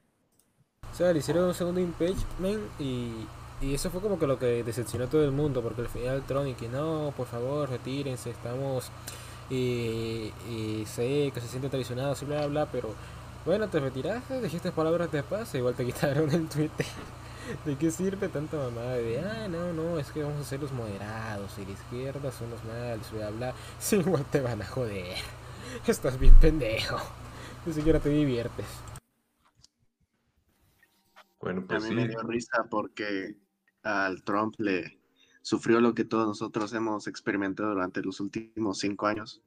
[0.91, 3.27] O sea, le hicieron un segundo impeachment y,
[3.61, 6.23] y eso fue como que lo que decepcionó a todo el mundo, porque al final
[6.27, 8.91] Trump y que no, por favor, retírense, estamos,
[9.51, 12.95] eh, eh, sé que se sienten traicionados y bla, bla, bla, pero
[13.45, 16.87] bueno, te retiraste, dijiste palabras de paz, e igual te quitaron el Twitter.
[17.65, 20.73] ¿De qué sirve tanta mamada de, ah, no, no, es que vamos a ser los
[20.73, 23.55] moderados y la izquierda son los malos, bla, bla?
[23.79, 25.17] Sí, igual te van a joder.
[25.87, 26.99] Estás bien pendejo.
[27.65, 28.85] Ni siquiera te diviertes.
[31.41, 31.95] Bueno, A pues mí sí.
[31.95, 33.37] me dio risa porque
[33.83, 35.01] al Trump le
[35.43, 39.43] sufrió lo que todos nosotros hemos experimentado durante los últimos cinco años.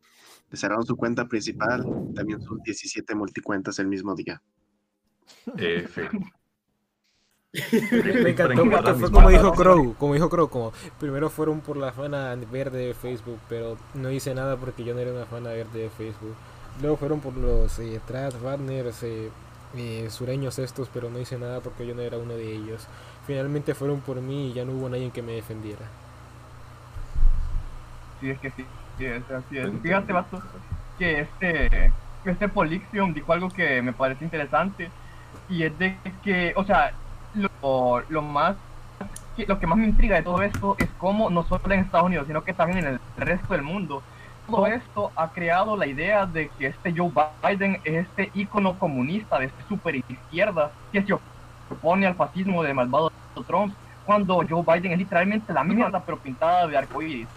[0.54, 4.40] Le cerraron su cuenta principal, también sus 17 multicuentas el mismo día.
[5.58, 6.08] F.
[8.24, 9.52] Me encantó fue como dijo.
[9.54, 14.12] Crow, como dijo Crow, como primero fueron por la fana verde de Facebook, pero no
[14.12, 16.36] hice nada porque yo no era una fana verde de Facebook.
[16.84, 19.32] Luego fueron por los eh, trans, banners, eh,
[19.76, 22.86] eh, sureños estos, pero no hice nada porque yo no era uno de ellos.
[23.26, 25.90] Finalmente fueron por mí y ya no hubo nadie que me defendiera.
[28.22, 28.66] Sí, es que sí,
[28.98, 29.70] sí, es así es.
[29.82, 30.42] Fíjate, vato,
[30.98, 31.92] que este,
[32.26, 34.90] este Polixium dijo algo que me parece interesante
[35.50, 36.94] y es de que, o sea,
[37.34, 38.56] lo, lo más,
[39.48, 42.28] lo que más me intriga de todo esto es cómo no solo en Estados Unidos,
[42.28, 44.04] sino que también en el resto del mundo,
[44.48, 49.40] todo esto ha creado la idea de que este Joe Biden es este ícono comunista
[49.40, 53.12] de super izquierda que se opone al fascismo de malvado
[53.48, 53.74] Trump,
[54.06, 57.28] cuando Joe Biden es literalmente la mierda pero pintada de arcoíris.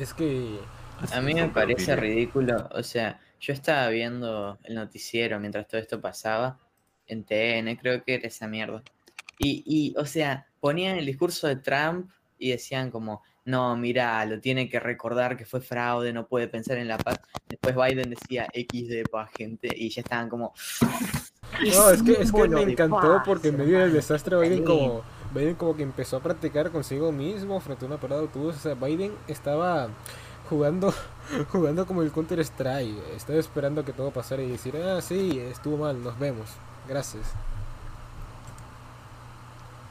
[0.00, 0.58] Es que...
[1.12, 6.00] A mí me parece ridículo, o sea, yo estaba viendo el noticiero mientras todo esto
[6.00, 6.58] pasaba,
[7.06, 8.82] en TN, creo que era esa mierda.
[9.38, 14.40] Y, y, o sea, ponían el discurso de Trump y decían como, no, mira, lo
[14.40, 17.20] tiene que recordar que fue fraude, no puede pensar en la paz.
[17.48, 20.52] Después Biden decía XD pa' gente y ya estaban como...
[21.72, 24.64] No, es que, es que me de encantó paz, porque en medio del desastre Biden
[24.64, 25.02] como,
[25.34, 28.56] Biden como que empezó a practicar consigo mismo frente a una parada de autobús.
[28.56, 29.88] O sea, Biden estaba
[30.48, 30.92] jugando,
[31.52, 32.96] jugando como el Counter Strike.
[33.14, 36.50] Estaba esperando que todo pasara y decir, ah, sí, estuvo mal, nos vemos.
[36.88, 37.34] Gracias.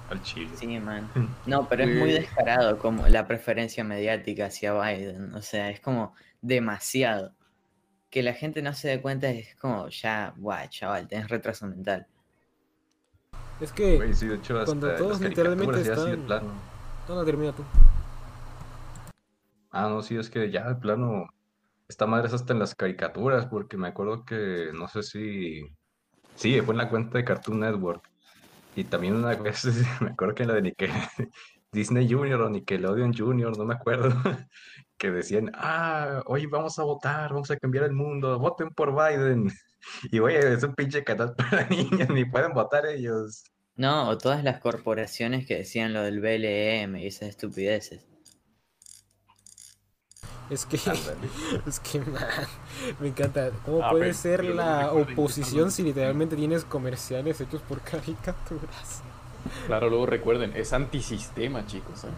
[0.09, 0.49] Al chile.
[0.55, 1.09] Sí, man.
[1.45, 5.35] No, pero es muy descarado como la preferencia mediática hacia Biden.
[5.35, 7.33] O sea, es como demasiado.
[8.09, 12.07] Que la gente no se dé cuenta es como, ya, guay, chaval, tenés retraso mental.
[13.59, 16.21] Es que Güey, sí, de hecho, cuando todos literalmente están...
[16.21, 16.51] plano.
[17.07, 17.63] No, no, termina tú.
[19.71, 21.27] Ah, no, sí, es que ya de plano,
[21.87, 25.61] esta madre es hasta en las caricaturas, porque me acuerdo que, no sé si,
[26.35, 28.07] sí, fue en la cuenta de Cartoon Network,
[28.75, 29.65] y también una vez,
[30.01, 30.91] me acuerdo que en la de Nickel,
[31.71, 34.09] Disney Junior o Nickelodeon Junior, no me acuerdo,
[34.97, 39.51] que decían, ah, hoy vamos a votar, vamos a cambiar el mundo, voten por Biden,
[40.11, 43.43] y oye, es un pinche canal para niños, ni pueden votar ellos.
[43.77, 48.05] No, o todas las corporaciones que decían lo del BLM y esas estupideces.
[50.49, 50.77] Es que,
[51.67, 52.23] es que, man,
[52.99, 53.51] me encanta.
[53.63, 59.03] ¿Cómo Ah, puede ser la oposición si literalmente tienes comerciales hechos por caricaturas?
[59.65, 62.03] Claro, luego recuerden, es antisistema, chicos.
[62.05, 62.17] ¿eh?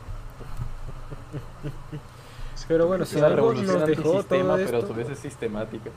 [2.67, 4.88] Pero bueno, si algo nos dejó todo pero a esto...
[4.88, 5.89] su vez es sistemática.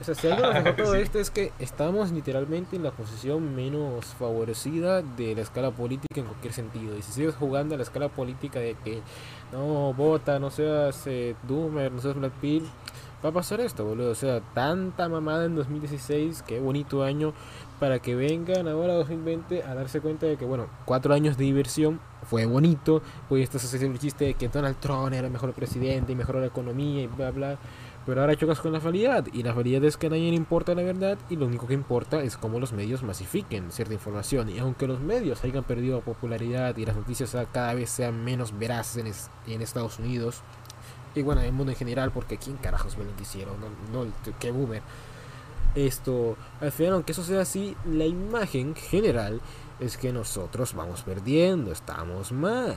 [0.00, 1.00] O sea, si algo nos dejó todo Sí.
[1.00, 6.26] esto es que estamos literalmente en la posición menos favorecida de la escala política en
[6.26, 6.96] cualquier sentido.
[6.96, 9.00] Y si sigues jugando a la escala política de que
[9.52, 12.64] no vota, no seas eh, Doomer, no seas Black Pill,
[13.24, 14.10] va a pasar esto, boludo.
[14.10, 17.32] O sea, tanta mamada en 2016, qué bonito año,
[17.78, 22.00] para que vengan ahora 2020 a darse cuenta de que, bueno, cuatro años de diversión
[22.24, 26.12] fue bonito, pues estás haciendo el chiste de que Donald Trump era el mejor presidente
[26.12, 27.58] y mejoró la economía y bla, bla.
[28.04, 30.74] Pero ahora chocas con la realidad, y la realidad es que a nadie le importa
[30.74, 34.48] la verdad, y lo único que importa es cómo los medios masifiquen cierta información.
[34.48, 38.96] Y aunque los medios hayan perdido popularidad y las noticias cada vez sean menos veraces
[38.96, 40.42] en, es- en Estados Unidos,
[41.14, 43.52] y bueno, en el mundo en general, porque ¿quién carajos ve el noticiero?
[43.92, 44.10] No, no,
[44.40, 44.82] qué boomer.
[45.74, 49.40] Esto, al final, aunque eso sea así, la imagen general
[49.80, 52.76] es que nosotros vamos perdiendo, estamos mal.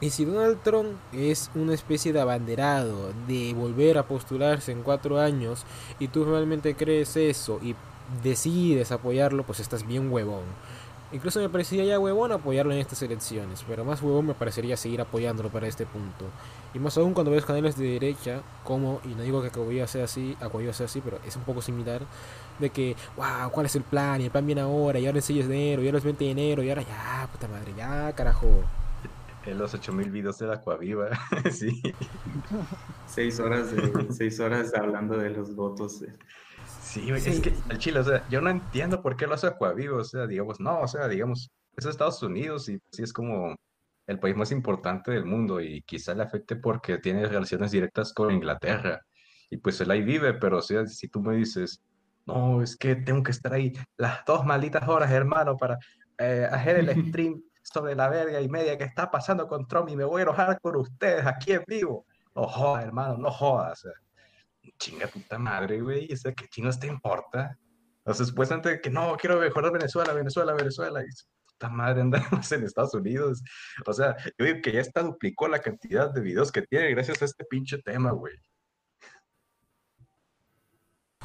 [0.00, 5.18] Y si Donald Trump es una especie de abanderado de volver a postularse en cuatro
[5.18, 5.64] años
[5.98, 7.74] y tú realmente crees eso y
[8.22, 10.44] decides apoyarlo, pues estás bien huevón.
[11.12, 15.00] Incluso me parecería ya huevón apoyarlo en estas elecciones, pero más huevón me parecería seguir
[15.00, 16.24] apoyándolo para este punto.
[16.74, 20.04] Y más aún cuando ves canales de derecha, como, y no digo que Acuaviva sea
[20.04, 20.36] así,
[20.72, 22.02] sea así, pero es un poco similar,
[22.58, 24.20] de que, wow, ¿cuál es el plan?
[24.20, 26.24] Y el plan viene ahora, y ahora es 6 de enero, y ahora es 20
[26.24, 28.64] de enero, y ahora ya, puta madre, ya, carajo.
[29.44, 31.08] En los 8000 videos de la Coaviva,
[31.52, 31.80] sí.
[33.06, 36.02] Seis horas, de, seis horas hablando de los votos.
[36.96, 39.48] Sí, güey, es que al chile, o sea, yo no entiendo por qué lo hace
[39.48, 43.54] Acuaviva, o sea, digamos, no, o sea, digamos, es Estados Unidos y sí es como
[44.06, 48.32] el país más importante del mundo y quizá le afecte porque tiene relaciones directas con
[48.32, 49.02] Inglaterra
[49.50, 51.82] y pues él ahí vive, pero o sea, si tú me dices,
[52.24, 55.76] no, es que tengo que estar ahí las dos malditas horas, hermano, para
[56.16, 59.96] eh, hacer el stream sobre la verga y media que está pasando con Trump y
[59.96, 62.06] me voy a enojar con ustedes aquí en vivo.
[62.34, 63.84] No jodas, hermano, no jodas.
[63.84, 63.92] o sea,
[64.78, 67.58] chinga puta madre, güey, o sea, ¿qué chingos te importa?
[68.04, 71.06] O sea, supuestamente que no, quiero mejorar Venezuela, Venezuela, Venezuela, y
[71.46, 72.20] puta madre andamos
[72.52, 73.42] en Estados Unidos.
[73.86, 77.20] O sea, yo digo que ya está duplicó la cantidad de videos que tiene gracias
[77.22, 78.34] a este pinche tema, güey.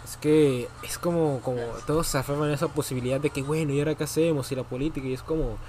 [0.04, 3.80] Es que es como, como todos se aferran a esa posibilidad de que, bueno, ¿y
[3.80, 4.51] ahora qué hacemos?
[4.51, 5.60] Y la política, y es como,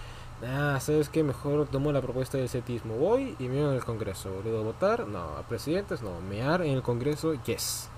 [0.44, 1.22] ah, ¿sabes qué?
[1.22, 2.96] Mejor tomo la propuesta del cetismo.
[2.96, 4.33] Voy y meo en el Congreso.
[4.33, 5.07] ¿Boludo votar?
[5.07, 5.37] No.
[5.37, 6.02] ¿A presidentes?
[6.02, 6.20] No.
[6.20, 7.35] ¿Mear en el Congreso?
[7.44, 7.90] Yes.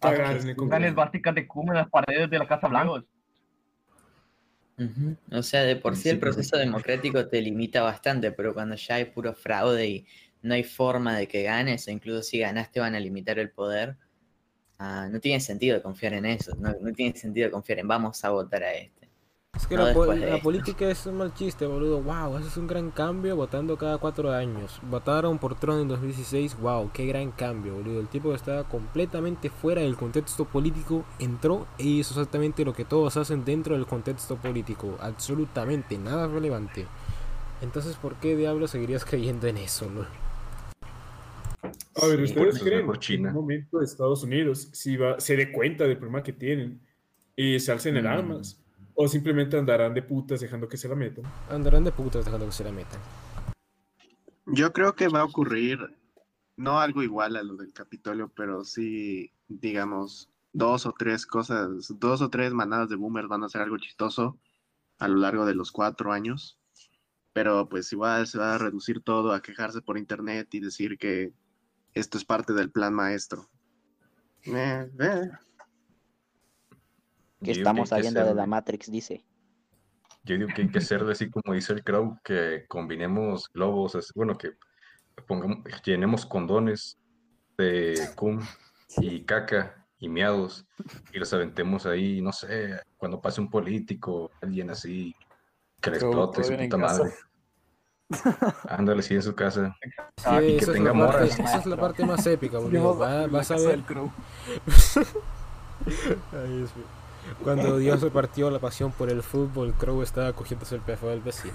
[0.00, 3.04] Cagar en el Planes básicas de cum en las paredes de la Casa Blanca.
[4.78, 5.16] Ujú.
[5.30, 9.04] O sea, de por sí el proceso democrático te limita bastante, pero cuando ya hay
[9.06, 10.06] puro fraude y
[10.42, 13.96] no hay forma de que ganes, o incluso si ganaste van a limitar el poder,
[14.78, 18.30] ah, no tiene sentido confiar en eso, no, no tiene sentido confiar en vamos a
[18.30, 19.01] votar a este.
[19.54, 20.44] Es que No la, po- después de la esto.
[20.44, 22.00] política es un mal chiste, boludo.
[22.00, 24.80] Wow, eso es un gran cambio votando cada cuatro años.
[24.82, 26.58] Votaron por Trump en 2016.
[26.58, 28.00] Wow, qué gran cambio, boludo.
[28.00, 32.86] El tipo que estaba completamente fuera del contexto político entró e hizo exactamente lo que
[32.86, 34.96] todos hacen dentro del contexto político.
[35.00, 36.86] Absolutamente nada relevante.
[37.60, 40.06] Entonces, ¿por qué diablos seguirías creyendo en eso, no?
[42.02, 43.28] A ver, Sí, ¿ustedes es creen que en China.
[43.28, 46.80] un momento de Estados Unidos si va, se dé cuenta del problema que tienen
[47.36, 48.06] y se alcen en Mm.
[48.06, 48.61] armas?
[48.94, 51.24] ¿O simplemente andarán de putas dejando que se la metan?
[51.48, 53.00] Andarán de putas dejando que se la metan.
[54.46, 55.78] Yo creo que va a ocurrir,
[56.56, 62.20] no algo igual a lo del Capitolio, pero sí, digamos, dos o tres cosas, dos
[62.20, 64.38] o tres manadas de boomers van a hacer algo chistoso
[64.98, 66.58] a lo largo de los cuatro años.
[67.32, 71.32] Pero pues igual se va a reducir todo a quejarse por internet y decir que
[71.94, 73.48] esto es parte del plan maestro.
[74.44, 75.30] Eh, eh.
[77.42, 79.24] Que Yo estamos que saliendo de ser- la Matrix, dice.
[80.24, 84.12] Yo digo que hay que ser así como dice el Crow, que combinemos globos, así-
[84.14, 84.52] bueno, que
[85.26, 86.96] pongamos, llenemos condones
[87.58, 88.40] de cum
[88.98, 90.64] y caca y miados
[91.12, 95.14] y los aventemos ahí, no sé, cuando pase un político, alguien así,
[95.80, 97.02] que le explote su puta casa.
[97.04, 97.14] madre.
[98.68, 99.74] Ándale, sí, en su casa.
[99.82, 99.90] Sí,
[100.24, 101.40] Ah, y que esa, es tenga la parte, morras.
[101.40, 102.96] esa es la parte más épica, boludo.
[102.98, 103.82] Va- vas a ver.
[106.32, 107.01] Ay, Dios mío.
[107.44, 111.54] Cuando Dios repartió la pasión por el fútbol, Crow estaba cogiéndose el pejo del vecino.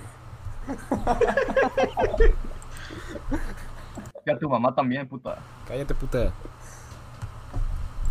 [4.26, 5.38] Y a tu mamá también, puta.
[5.68, 6.32] Cállate, puta.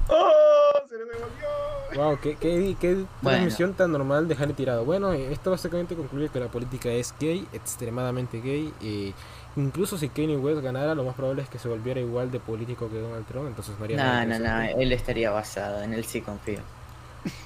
[0.08, 0.88] ¡Oh!
[0.88, 1.46] ¡Se le devolvió!
[1.94, 3.08] Wow, qué, qué, qué Bueno.
[3.22, 4.84] transmisión tan normal de Jane tirado.
[4.84, 8.72] Bueno, esto básicamente concluye que la política es gay, extremadamente gay.
[8.80, 9.14] Y
[9.56, 12.88] incluso si Kanye West ganara, lo más probable es que se volviera igual de político
[12.90, 13.48] que Donald Trump.
[13.48, 16.60] Entonces nada No, no, no, él estaría basado, en él sí confío.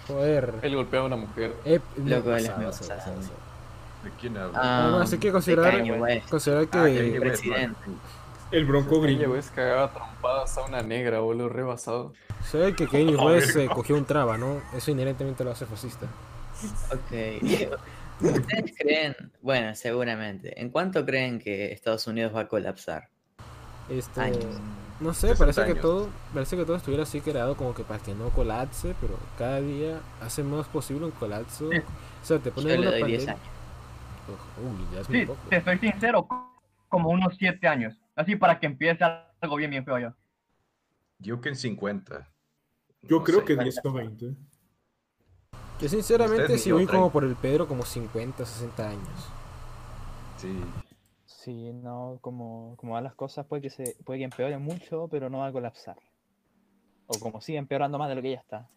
[0.07, 0.55] Joder.
[0.63, 1.55] Él golpeaba a una mujer.
[1.65, 2.67] Eh, no, Loco, él es muy.
[2.67, 4.59] ¿De quién habla?
[4.61, 7.79] Ah, Además, hay que de considerar, Kanye considerar que Ah, Kanye West, presidente.
[8.51, 9.35] El bronco Kanye gringo.
[9.35, 12.13] West cagaba trompadas a una negra, boludo, rebasado.
[12.51, 14.63] se ve que Kanye A West se cogió un traba, ¿no?
[14.75, 16.07] Eso inherentemente lo hace fascista.
[16.93, 17.43] Ok.
[18.21, 23.09] ¿Ustedes creen, bueno, seguramente, ¿en cuánto creen que Estados Unidos va a colapsar?
[23.89, 24.45] Esto, Años.
[25.01, 28.03] No sé, 60 parece que todo, parece que todo estuviera así creado como que para
[28.03, 31.71] que no colapse, pero cada día hace más posible un colapso.
[32.23, 33.43] O sea, te Yo ponen le una doy 10 pandemia.
[34.57, 35.41] Uy, ya es Sí, muy poco.
[35.49, 36.27] te soy sincero,
[36.89, 37.95] como unos 7 años.
[38.15, 39.05] Así para que empiece
[39.41, 40.15] algo bien, bien feo ya.
[41.19, 42.29] Yo que en 50.
[43.03, 43.45] Yo No creo sé.
[43.45, 44.37] que 10 o 20.
[45.81, 47.13] Yo sinceramente sí voy como 30.
[47.13, 49.35] por el Pedro como 50, 60 años.
[50.37, 50.75] Sí.
[51.41, 55.31] Sí, no, como, como van las cosas, puede que se, puede que empeore mucho, pero
[55.31, 55.97] no va a colapsar.
[57.07, 58.69] O como sigue empeorando más de lo que ya está.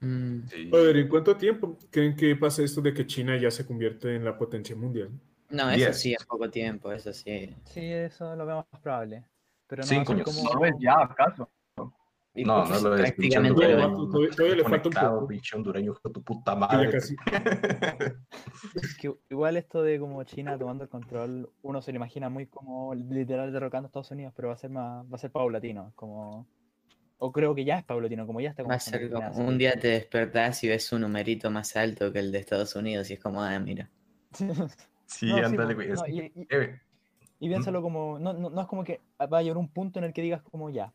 [0.00, 0.70] sí.
[0.72, 4.14] A ver, ¿en cuánto tiempo creen que pasa esto de que China ya se convierte
[4.14, 5.10] en la potencia mundial?
[5.50, 5.98] No, eso Diez.
[5.98, 7.52] sí, es poco tiempo, eso sí.
[7.64, 9.24] Sí, eso lo veo más probable.
[9.66, 10.54] Pero no Cinco como...
[10.54, 11.50] No ya, ¿acaso?
[12.36, 13.12] Y No, pues, no lo es.
[13.12, 15.28] pinche prácticamente Todavía- le falta un poco.
[15.28, 16.90] pinche hondureño, tu puta madre.
[16.90, 17.14] casi.
[18.74, 22.46] Es que igual esto de como China tomando el control, uno se lo imagina muy
[22.46, 25.92] como literal derrocando a Estados Unidos, pero va a ser más, va a ser paulatino,
[25.94, 26.46] como
[27.18, 29.56] o creo que ya es paulatino, como ya está Va como a ser como un
[29.56, 33.14] día te despertás y ves un numerito más alto que el de Estados Unidos y
[33.14, 33.88] es como, ah, mira.
[34.32, 34.68] Sí, No,
[35.06, 35.90] sí, ándale, po, güey.
[35.92, 36.80] es no, que- y- y- eh,
[37.38, 40.06] Y piénsalo como, no, no, no es como que va a llegar un punto en
[40.06, 40.92] el que digas como ya,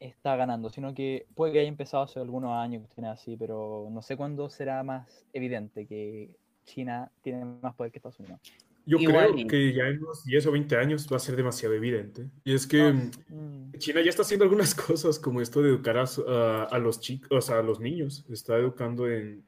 [0.00, 4.00] está ganando, sino que puede que haya empezado hace algunos años, cuestiones así, pero no
[4.02, 6.30] sé cuándo será más evidente que
[6.64, 8.40] China tiene más poder que Estados Unidos.
[8.86, 11.74] Yo Igual creo que ya en unos 10 o 20 años va a ser demasiado
[11.74, 12.26] evidente.
[12.44, 15.98] Y es que No, mm, China ya está haciendo algunas cosas como esto de educar
[15.98, 18.24] a, a- a los chicos, o sea, a los niños.
[18.30, 19.44] Está educando en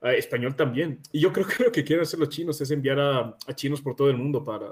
[0.00, 0.98] a español también.
[1.12, 3.82] Y yo creo que lo que quieren hacer los chinos es enviar a, a chinos
[3.82, 4.66] por todo el mundo para,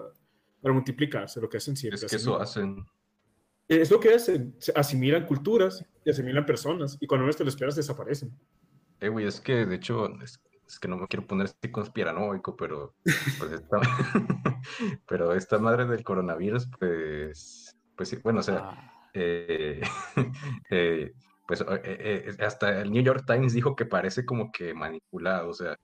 [0.62, 1.96] para multiplicarse, lo que hacen siempre.
[2.02, 2.78] es que eso asimilan.
[2.80, 2.97] hacen.
[3.68, 4.54] Es lo que hacen.
[4.58, 6.96] se Asimilan culturas y asimilan personas.
[7.00, 8.30] Y cuando no te lo esperas, desaparecen.
[9.00, 12.56] Eh, güey, es que de hecho, es, es que no me quiero poner este conspiranoico,
[12.56, 12.94] pero
[13.38, 13.76] pues esta,
[15.08, 19.80] pero esta madre del coronavirus, pues, pues sí, bueno, o sea, eh,
[20.70, 21.12] eh,
[21.46, 25.54] pues eh, eh, hasta el New York Times dijo que parece como que manipulado, o
[25.54, 25.76] sea,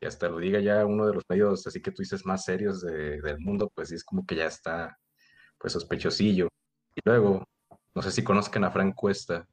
[0.00, 2.82] y hasta lo diga ya uno de los medios, así que tú dices más serios
[2.82, 4.96] de- del mundo, pues sí es como que ya está,
[5.58, 6.48] pues sospechosillo.
[6.94, 7.44] Y luego,
[7.94, 9.46] no sé si conozcan a Frank Cuesta.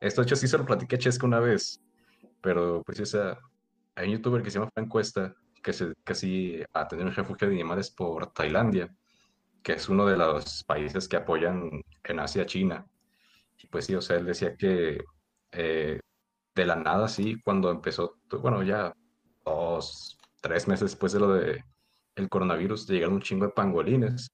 [0.00, 1.80] Esto de hecho sí se lo platiqué a Chesca una vez,
[2.40, 3.38] pero pues o sea,
[3.94, 7.48] hay un youtuber que se llama Frank Cuesta, que se casi a tener un refugio
[7.48, 8.94] de animales por Tailandia,
[9.62, 11.70] que es uno de los países que apoyan
[12.04, 12.86] en Asia China.
[13.62, 14.98] Y pues sí, o sea, él decía que
[15.52, 16.00] eh,
[16.54, 18.92] de la nada, sí, cuando empezó, bueno, ya
[19.44, 21.64] dos, tres meses después de lo de
[22.16, 24.30] el coronavirus, llegaron un chingo de pangolines.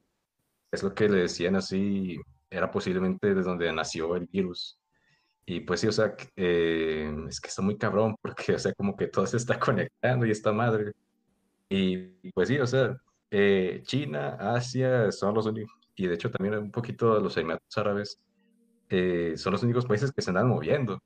[0.72, 2.18] Es lo que le decían así,
[2.50, 4.78] era posiblemente desde donde nació el virus.
[5.46, 8.96] Y pues sí, o sea, eh, es que está muy cabrón porque, o sea, como
[8.96, 10.92] que todo se está conectando y esta madre.
[11.68, 12.96] Y pues sí, o sea,
[13.30, 18.20] eh, China, Asia son los únicos, y de hecho también un poquito los Emiratos Árabes,
[18.90, 21.00] eh, son los únicos países que se andan moviendo.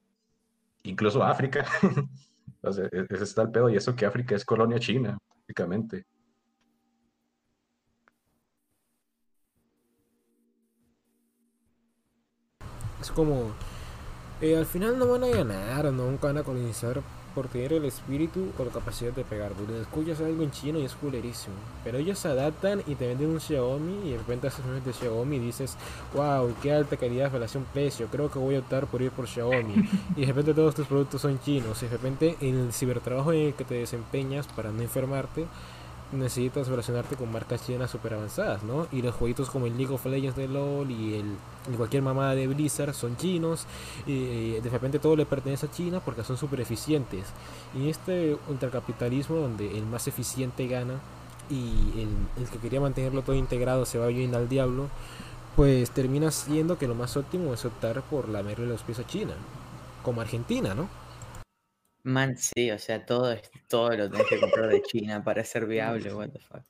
[0.85, 1.67] Incluso África.
[2.65, 6.05] O sea, e- ese está el pedo, y eso que África es colonia china, prácticamente.
[13.03, 13.51] Es como,
[14.41, 17.03] eh, al final no van a ganar, no nunca van a colonizar
[17.35, 19.51] por tener el espíritu o la capacidad de pegar.
[19.55, 21.57] Porque escuchas algo en chino y es culerísimo.
[21.83, 24.93] Pero ellos se adaptan y te venden un Xiaomi y de repente haces memes de
[24.93, 25.77] Xiaomi y dices,
[26.15, 29.75] wow, qué alta calidad relación precio, creo que voy a optar por ir por Xiaomi.
[30.17, 31.83] y de repente todos tus productos son chinos.
[31.83, 35.47] Y de repente en el cibertrabajo en el que te desempeñas para no enfermarte,
[36.13, 38.87] necesitas relacionarte con marcas chinas super avanzadas, ¿no?
[38.93, 42.47] Y los jueguitos como el League of Legends de LOL y, el, cualquier mamada de
[42.47, 43.67] Blizzard son chinos.
[44.07, 47.27] Y de repente todo le pertenece a China porque son súper eficientes.
[47.75, 51.01] Y este ultracapitalismo donde el más eficiente gana
[51.51, 54.89] y el, el que quería mantenerlo todo integrado se va bien al diablo,
[55.57, 59.35] pues termina siendo que lo más óptimo es optar por lamerle los pies a China.
[60.03, 60.89] Como Argentina, ¿no?
[62.05, 65.67] Man, sí, o sea, todo, es- todo lo tenés que comprar de China para ser
[65.67, 66.63] viable, what the fuck.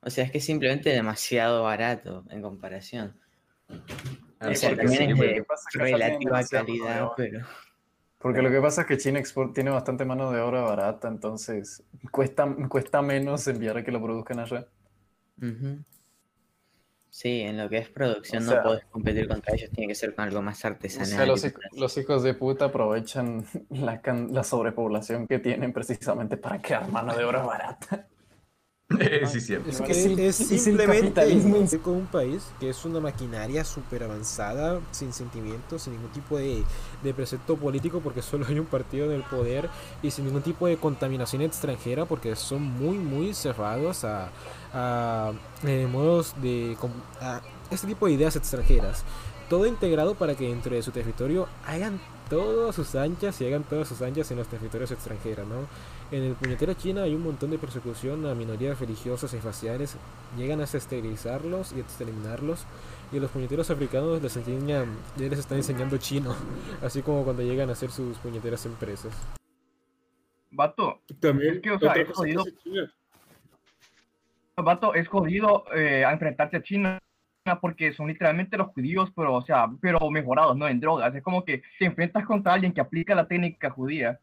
[0.00, 3.18] O sea, es que es simplemente demasiado barato en comparación.
[4.40, 7.46] Ah, O sea, también sí, es de relativa calidad, pero...
[8.20, 11.84] Porque lo que pasa es que China Export tiene bastante mano de obra barata, entonces
[12.10, 14.66] cuesta, cuesta menos enviar a que lo produzcan allá.
[15.40, 15.84] Ujú.
[17.20, 19.96] Sí, en lo que es producción O no sea- podés competir contra ellos, tiene que
[19.96, 21.08] ser con algo más O artesanal.
[21.08, 21.26] sea,
[21.72, 24.00] los, hijos de puta aprovechan la,
[24.30, 28.06] la sobrepoblación que tienen precisamente para crear mano de obra barata.
[29.28, 29.68] Sí, cierto.
[29.68, 29.92] Es que
[30.28, 35.12] es sin simplemente capitalismo en- con un país que es una maquinaria súper avanzada, sin
[35.12, 36.64] sentimientos, sin ningún tipo de,
[37.02, 39.68] de precepto político, porque solo hay un partido en el poder
[40.02, 44.30] y sin ningún tipo de contaminación extranjera, porque son muy, muy cerrados a,
[44.72, 45.32] a,
[45.64, 46.76] eh, modos de
[47.20, 49.04] a este tipo de ideas extranjeras.
[49.48, 53.88] Todo integrado para que dentro de su territorio hagan todas sus anchas y hagan todas
[53.88, 55.66] sus anchas en los territorios extranjeros, ¿no?
[56.10, 59.96] En el puñetero China hay un montón de persecución a minorías religiosas y faciales,
[60.36, 62.66] llegan hasta esterilizarlos y exterminarlos,
[63.10, 66.34] y a los puñeteros africanos les enseñan, ya les están enseñando chino,
[66.82, 69.14] así como cuando llegan a hacer sus puñeteras empresas.
[70.50, 72.44] Vato, También, es que, o sea, es jodido.
[74.56, 76.98] Vato, es jodido eh, a enfrentarse a China
[77.56, 80.68] porque son literalmente los judíos, pero, o sea, pero mejorados, ¿no?
[80.68, 81.14] En drogas.
[81.14, 84.18] Es como que te enfrentas contra alguien que aplica la técnica judía,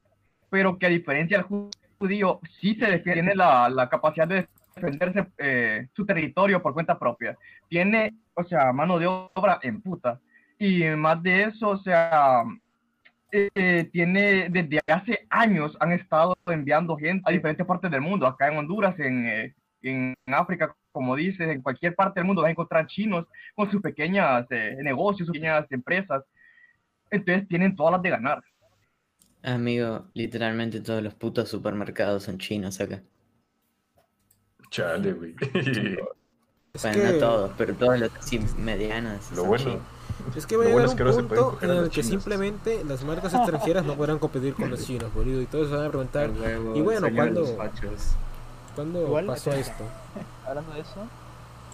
[0.49, 4.47] pero que a diferencia del ju- judío, sí se defiende, tiene la, la capacidad de
[4.75, 7.37] defenderse eh, su territorio por cuenta propia.
[7.69, 10.19] Tiene, o sea, mano de obra en puta.
[10.59, 12.43] Y más de eso, o sea,
[13.31, 18.47] eh, tiene desde hace años han estado enviando gente a diferentes partes del mundo, acá
[18.47, 19.53] en Honduras, en, eh,
[19.89, 23.25] en África, como dices, en cualquier parte del mundo vas a encontrar chinos
[23.55, 26.23] con sus pequeñas eh, negocios, sus pequeñas empresas.
[27.11, 28.43] Entonces tienen todas las de ganar.
[29.43, 33.01] Amigo, literalmente todos los putos supermercados son chinos acá.
[34.71, 35.35] Chale, güey.
[36.81, 39.31] Bueno, que- no todos, pero todos los así medianos.
[39.31, 39.63] Lo bueno.
[39.63, 39.81] chinos.
[40.35, 42.23] Es que va a Lo llegar bueno es que punto en el los que chinos.
[42.23, 45.41] simplemente las marcas extranjeras no podrán competir con los chinos, boludo.
[45.41, 47.55] Y todos se van a preguntar, huevo, y bueno, los
[48.75, 49.01] ¿cuándo, fachos.
[49.01, 49.83] ¿cuándo Igual, pasó espera, esto?
[50.43, 51.11] Hablando de eso,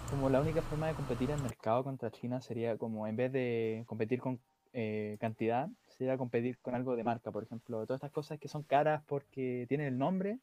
[0.06, 3.32] como la única forma de competir en el mercado contra China sería como en vez
[3.32, 4.40] de competir con
[4.74, 7.86] eh, cantidad, sería competir con algo de marca, por ejemplo.
[7.86, 10.40] Todas estas cosas que son caras porque tienen el nombre,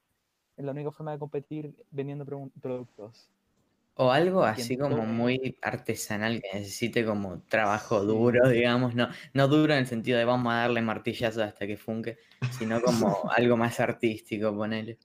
[0.57, 3.31] es la única forma de competir vendiendo pro- productos.
[4.01, 9.73] O algo así como muy artesanal que necesite como trabajo duro, digamos, no, no duro
[9.73, 12.17] en el sentido de vamos a darle martillazo hasta que funque,
[12.49, 13.07] sino como
[13.37, 14.99] algo más artístico, ponele.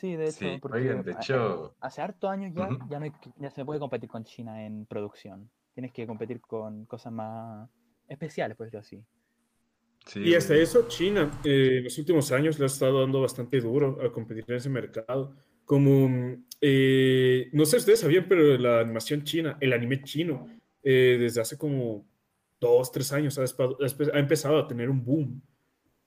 [0.00, 2.78] Sí, de hecho, Sí, porque oigan, de a- hecho- hace hartos años ya, Ujú.
[2.88, 5.50] ya, no hay ya se puede competir con China en producción.
[5.74, 7.68] Tienes que competir con cosas más
[8.08, 9.04] especiales, por decirlo así.
[10.06, 13.60] Sí, Y hasta eso, China eh, en los últimos años le ha estado dando bastante
[13.60, 15.36] duro a competir en ese mercado.
[15.66, 20.48] Como, eh, no sé si ustedes sabían, pero la animación china, el anime chino,
[20.82, 22.06] eh, desde hace como
[22.58, 25.42] dos, tres años ha, ha empezado a tener un boom.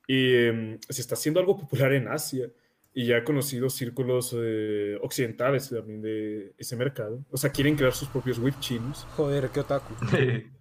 [0.08, 2.50] Y em, se está haciendo algo popular en Asia.
[2.94, 7.24] Y ya he conocido círculos eh, occidentales también de ese mercado.
[7.32, 9.08] O sea, quieren crear sus propios web chinos.
[9.16, 9.94] Joder, qué otaku.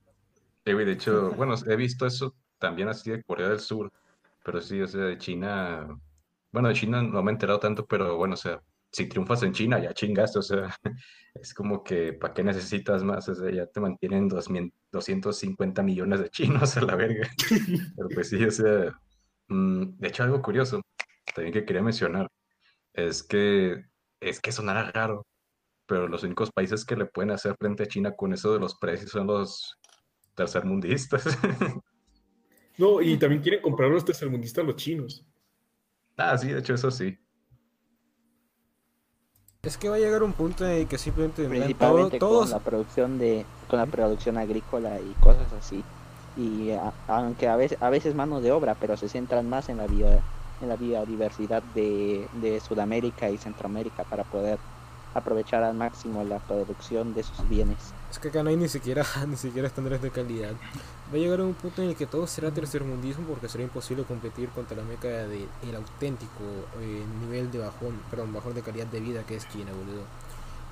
[0.65, 3.91] Sí, güey, de hecho, bueno, he visto eso también así de Corea del Sur,
[4.45, 5.89] pero sí, o sea, de China,
[6.53, 8.63] bueno, de China no me he enterado tanto, pero bueno, o sea,
[8.93, 10.73] si triunfas en China, ya chingaste, o sea,
[11.35, 13.29] es como que, ¿para qué necesitas más?
[13.29, 17.29] O sea, ya te mantienen 2000 250 millones de chinos a la verga.
[17.97, 18.93] Pero pues sí, o sea,
[19.49, 20.83] mm, de hecho, algo curioso,
[21.35, 22.29] también que quería mencionar,
[22.95, 23.85] es que,
[24.21, 25.27] es que sonará raro,
[25.87, 28.77] pero los únicos países que le pueden hacer frente a China con eso de los
[28.79, 29.77] precios son los
[30.35, 31.25] tercermundistas.
[32.79, 35.27] No, y también quieren comprar los tercermundistas los chinos.
[36.17, 37.19] Ah, sí, de hecho, eso sí.
[39.63, 42.41] Es que va a llegar un punto en el que simplemente tendrán todo- principalmente todos
[42.45, 45.85] con la producción de con la producción agrícola y cosas así
[46.37, 49.77] y a- aunque a veces a veces mano de obra pero se centran más en
[49.77, 50.21] la bio-
[50.63, 54.59] en la biodiversidad de, de Sudamérica y Centroamérica para poder
[55.15, 57.77] aprovechar al máximo la producción de sus bienes
[58.11, 60.53] Es que acá no hay ni siquiera, ni siquiera estándares de calidad.
[61.13, 64.49] Va a llegar un punto en el que todo será tercermundismo porque será imposible competir
[64.51, 66.41] contra la meca del el auténtico
[66.81, 70.05] eh, nivel de bajón, perdón, bajón de calidad de vida que es China, boludo.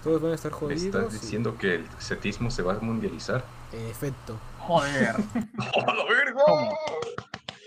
[0.03, 0.83] Todos van a estar ¿Me jodidos.
[0.85, 3.45] estás y- diciendo que el cetismo se va a mundializar?
[3.73, 4.39] En efecto.
[4.61, 5.17] Joder.
[5.77, 6.43] ¡Oh, verga!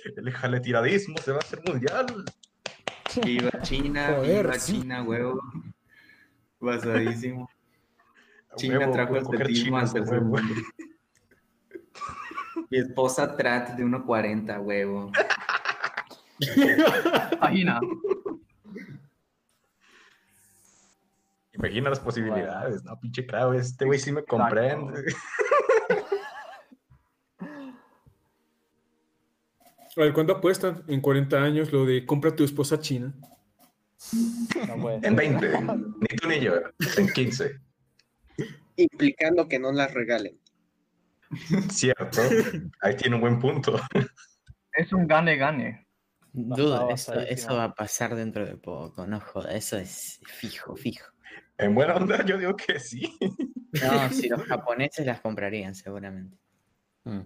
[0.03, 2.25] El jaletiradismo se va a hacer mundial.
[3.23, 4.81] Viva China, Joder, viva sí.
[4.81, 5.41] China, huevo.
[6.59, 7.49] Basadísimo.
[8.51, 10.25] A China huevo, trajo el tetismo al tercer huevo.
[10.25, 10.53] mundo.
[12.69, 15.11] Mi esposa Trat de 1.40, huevo.
[17.33, 17.79] Imagina.
[21.53, 22.99] Imagina las posibilidades, ¿no?
[22.99, 25.03] Pinche cravo, este güey sí me comprende.
[29.95, 33.13] A ver, ¿cuánto apuestan en 40 años lo de compra tu esposa china?
[34.67, 35.13] No puede En ser.
[35.13, 35.51] 20,
[35.99, 36.53] ni tú ni yo,
[36.97, 37.59] en 15.
[38.75, 40.39] Implicando que no las regalen.
[41.69, 42.21] Cierto,
[42.81, 43.79] ahí tiene un buen punto.
[44.73, 45.87] Es un gane-gane.
[46.31, 51.05] Dudo, eso, eso va a pasar dentro de poco, no joda, eso es fijo, fijo.
[51.59, 53.15] En buena onda, yo digo que sí.
[53.81, 56.35] No, si los japoneses las comprarían seguramente.
[57.03, 57.21] Mm.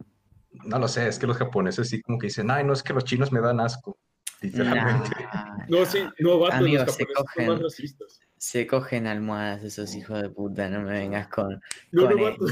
[0.65, 2.93] No lo sé, es que los japoneses sí como que dicen, ay, no, es que
[2.93, 3.97] los chinos me dan asco.
[4.41, 5.09] Literalmente.
[5.33, 8.19] Nah, No, sí, no, vato, Amigo, los se japoneses son más racistas.
[8.37, 11.59] Se cogen almohadas esos hijos de puta, no me vengas con.
[11.91, 12.45] No, con no, vato.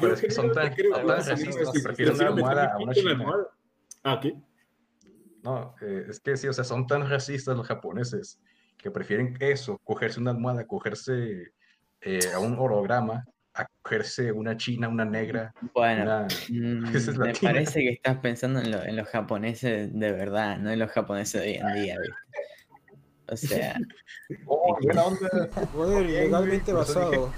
[0.00, 3.10] Pero es que son creo- tan, tan racistas que prefieren una almohada a una china.
[3.10, 3.48] almohada.
[4.02, 4.34] Ah, ¿qué?
[5.42, 8.40] No, eh, es que sí, o sea, son tan racistas los japoneses
[8.78, 11.52] que prefieren eso, cogerse una almohada, cogerse
[12.00, 15.52] eh, a un holograma, a cogerse una china, una negra.
[15.74, 17.52] Bueno, una- mm, esa es me latina.
[17.52, 21.40] parece que estás pensando en, lo- en los japoneses de verdad, no en los japoneses
[21.42, 22.16] de hoy en día, ¿viste?
[23.26, 23.76] O sea,
[24.46, 25.28] Oh, buena onda.
[25.70, 27.30] Joder, Bien, legalmente basado.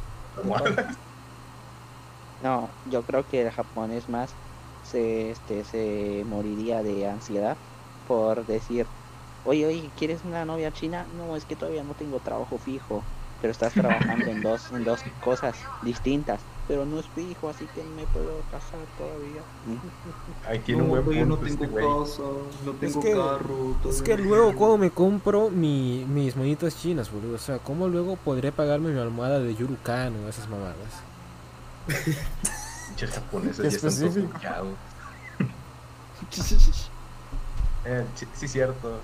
[2.40, 4.36] No, yo creo que el japonés más
[4.82, 7.58] se, este, se moriría de ansiedad
[8.04, 8.88] por decir,
[9.42, 11.08] oye, oye, ¿quieres una novia china?
[11.10, 13.06] No, es que todavía no tengo trabajo fijo,
[13.46, 17.84] pero estás trabajando en dos, en dos cosas distintas, pero no es fijo, así que
[17.84, 19.40] no me puedo casar todavía.
[20.48, 22.22] Ahí tiene un buen pero yo no punto este tengo casa,
[22.64, 23.76] no Es tengo que, carro.
[23.88, 27.36] es que no luego, ¿cómo me compro mi, mis monitas chinas, boludo?
[27.36, 31.04] O sea, ¿cómo luego podré pagarme mi almohada de Yurukan o esas mamadas?
[32.88, 34.32] Pinches japoneses ya están específico.
[34.34, 34.74] hinchados.
[37.88, 38.98] Eh, sí, sí, cierto.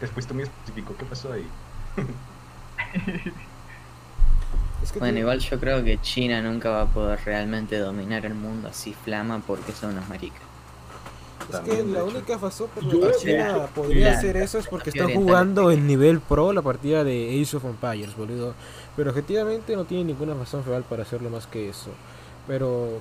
[0.00, 0.96] Te fuiste muy específico.
[0.98, 1.46] ¿Qué pasó ahí?
[4.84, 8.34] Es que bueno, igual yo creo que China nunca va a poder realmente dominar el
[8.34, 10.42] mundo así flama porque son unos maricas.
[11.50, 15.06] Es que la única razón por la que China podría hacer eso es porque está
[15.10, 18.54] jugando en nivel pro la partida de Age of Empires, boludo.
[18.94, 21.88] Pero objetivamente no tiene ninguna razón real para hacerlo más que eso.
[22.46, 22.98] Pero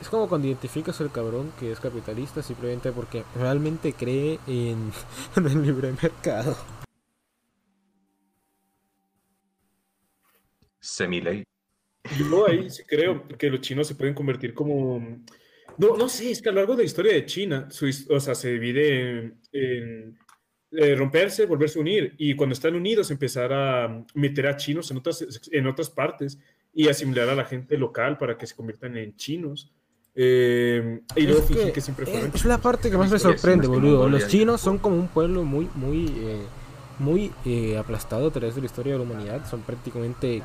[0.00, 4.90] es como cuando identificas al cabrón que es capitalista simplemente porque realmente cree en,
[5.36, 6.56] en el libre mercado.
[10.80, 11.44] Semiley.
[12.18, 15.22] Yo ahí sí creo que los chinos se pueden convertir como...
[15.78, 18.20] No, no sé, es que a lo largo de la historia de China, su o
[18.20, 20.18] sea, se divide en, en,
[20.72, 24.98] eh, romperse, volverse a unir, y cuando están unidos empezar a meter a chinos en
[24.98, 26.38] otras, en otras partes
[26.72, 29.72] y asimilar a la gente local para que se conviertan en chinos.
[30.14, 33.10] Eh, y luego Es fingir que que siempre es, fueron es la parte que más
[33.10, 34.08] me sorprende, boludo.
[34.08, 36.42] Los chinos son como un pueblo muy, muy, eh,
[37.00, 39.46] muy eh, aplastado a través de la historia de la humanidad.
[39.50, 40.44] Son prácticamente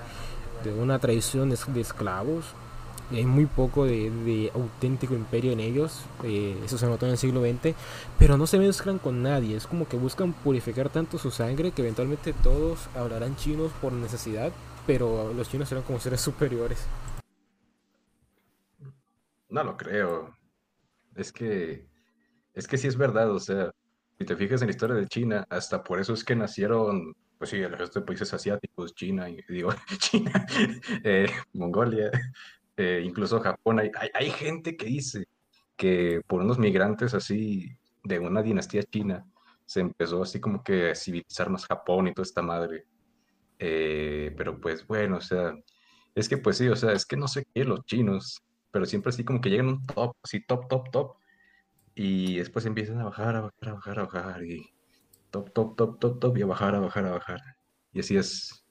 [0.63, 2.45] de una tradición de, es- de esclavos.
[3.11, 6.05] Hay muy poco de, de auténtico imperio en ellos.
[6.23, 7.75] eh, eso se notó en el siglo XX.
[8.19, 9.55] Pero no se mezclan con nadie.
[9.57, 14.51] Es como que buscan purificar tanto su sangre que eventualmente todos hablarán chinos por necesidad.
[14.87, 16.87] Pero los chinos serán como seres superiores.
[19.49, 20.35] No lo creo.
[21.15, 21.87] Es que,
[22.53, 23.71] es que sí es verdad, o sea,
[24.17, 27.49] si te fijas en la historia de China, hasta por eso es que nacieron, pues
[27.49, 30.45] sí, el resto de países asiáticos, China, y- digo, China,
[31.03, 32.11] eh, Mongolia,
[32.77, 33.79] eh, incluso Japón.
[33.79, 35.25] Hay, hay, gente que dice
[35.75, 39.25] que por unos migrantes así de una dinastía china
[39.65, 42.85] se empezó así como que a civilizar más Japón y toda esta madre.
[43.59, 45.53] Eh, pero pues bueno, o sea,
[46.13, 48.41] es que pues sí, o sea, es que no sé qué los chinos,
[48.71, 51.17] pero siempre así como que llegan un top, así top, top, top,
[51.95, 54.69] y después empiezan a bajar, a bajar, a bajar, a bajar, y
[55.31, 57.41] top, top, top, top, top, y a bajar, a bajar, a bajar.
[57.93, 58.65] Y así es.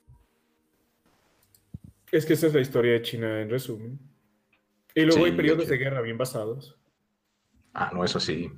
[2.13, 3.99] Es que esa es la historia de China en resumen.
[4.95, 6.79] Y luego Sí, hay periodos de guerra bien basados.
[7.73, 8.53] Ah, no, eso sí.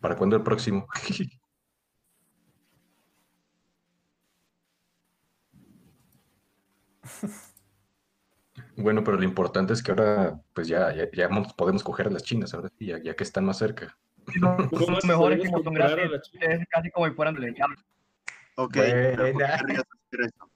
[0.00, 0.88] ¿Para cuándo el próximo?
[8.76, 12.10] Bueno, pero lo importante es que ahora, pues ya, ya, ya mo- podemos coger a
[12.10, 13.96] las chinas, ahora sí, ya, ya que están más cerca.
[14.26, 16.30] Los ¿Cómo más mejores que podemos son comparar a la gratis.
[16.40, 17.76] Es casi como si fueran del diablo.
[18.56, 19.58] Ok, pero ¿por qué Buena.
[19.58, 20.50] querrías hacer eso?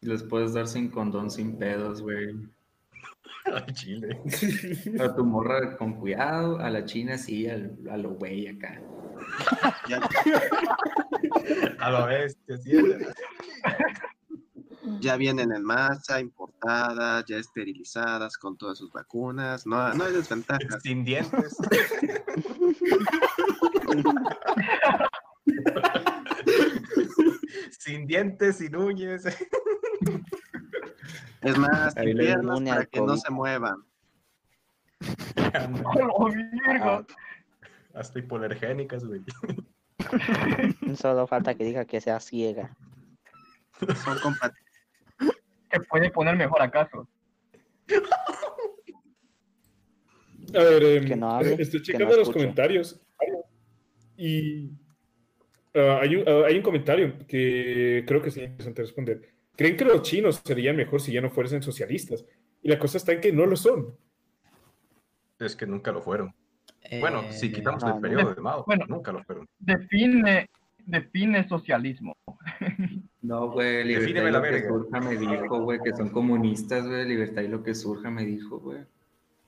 [0.00, 2.34] Les puedes dar sin condón, sin pedos, güey.
[3.46, 4.20] Ay, Chile.
[5.00, 8.80] A tu morra con cuidado, a la china sí, al- a lo güey acá.
[9.88, 10.00] Ya,
[11.80, 12.72] A la bestia, sí.
[15.00, 19.66] ya vienen en masa, importadas, ya esterilizadas con todas sus vacunas.
[19.66, 20.82] No, no hay desventajas.
[20.82, 21.56] Sin dientes.
[27.78, 29.24] sin dientes, sin uñas.
[31.42, 33.84] Es más, sin piernas para que no se muevan.
[35.84, 36.30] ¡Oh!
[37.94, 39.22] Hasta hipoalergénicas, güey.
[40.96, 42.76] Solo falta que diga que sea ciega.
[44.04, 44.64] Son compatibles.
[45.70, 47.08] Se puede poner mejor acaso.
[50.54, 53.00] A ver, Que no hable, estoy checando no los comentarios.
[54.16, 54.70] Y
[55.74, 59.34] ah, hay, un, ah, hay un comentario que creo que sería interesante responder.
[59.56, 62.24] ¿Creen que los chinos serían mejor si ya no fuesen socialistas?
[62.62, 63.96] Y la cosa está en que no lo son.
[65.38, 66.34] Es que nunca lo fueron.
[67.00, 68.84] Bueno, si Eh, quitamos no, el periodo de Mao, Bueno.
[68.88, 69.48] nunca lo fueron.
[69.58, 70.48] Define,
[70.86, 72.16] define socialismo.
[73.22, 74.68] No, güey, libertad y la lo que verga.
[74.68, 78.58] surja me dijo, güey, que son comunistas, güey, libertad y lo que surja me dijo,
[78.60, 78.80] güey.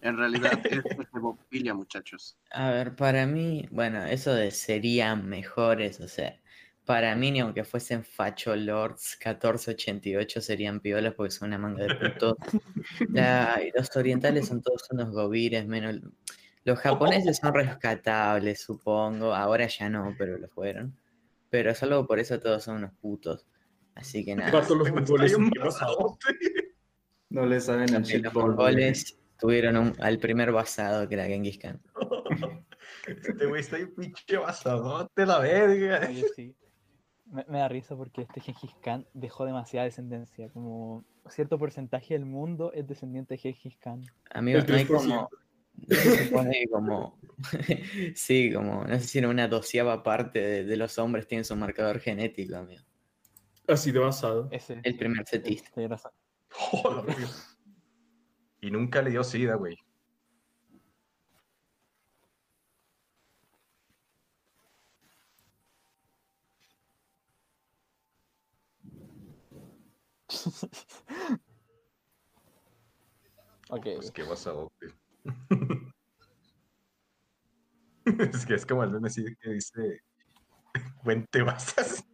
[0.00, 0.82] En realidad es
[1.14, 2.38] hemofilia, muchachos.
[2.52, 6.40] A ver, para mí, bueno, eso de serían mejores, o sea,
[6.86, 11.94] para mí ni aunque fuesen Facho Lords 1488 serían piolas porque son una manga de
[11.96, 12.36] putos.
[13.12, 16.00] La- y los orientales son todos unos gobires, menos...
[16.66, 20.94] Los japoneses son rescatables, supongo, ahora ya no, pero lo fueron.
[21.48, 23.46] Pero solo por eso todos son unos putos.
[23.94, 24.50] Así que nada.
[24.50, 25.50] Los mongoles un.
[27.30, 31.80] No le saben al los mongoles tuvieron un- al primer basado que era Genghis Khan.
[33.06, 36.06] Este güey está ahí pinche basadote, la verga.
[36.08, 36.54] Oye, sí.
[37.26, 40.48] Me, me da risa porque este Gengis Khan dejó demasiada descendencia.
[40.50, 44.02] Como cierto porcentaje del mundo es descendiente de Gengis Khan.
[44.30, 44.88] Amigo, El no hay 3%.
[44.96, 45.28] como.
[45.88, 47.18] Se supone que como.
[48.14, 48.84] sí, como.
[48.84, 52.56] No sé si era una doceava parte de, de los hombres tienen su marcador genético,
[52.56, 52.82] amigo.
[53.68, 54.48] Así de basado.
[54.50, 54.80] Ese.
[54.82, 55.70] El primer setista.
[56.72, 57.28] Oh, verga.
[58.60, 59.76] Y nunca le dio sida, güey.
[73.70, 73.86] ok.
[73.96, 75.05] Pues qué basadote.
[78.04, 80.02] Es que es como el meme así que dice,
[81.02, 82.04] buen te basas.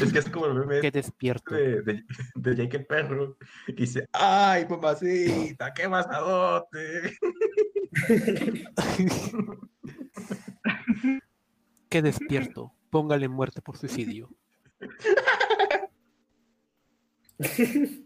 [0.00, 1.54] es que es como el meme Qué despierto.
[1.54, 3.36] de, de, de Jake el perro.
[3.68, 7.16] Y dice, ay, mamacita, qué basadote.
[11.88, 12.72] Qué despierto.
[12.90, 14.30] Póngale muerte por suicidio.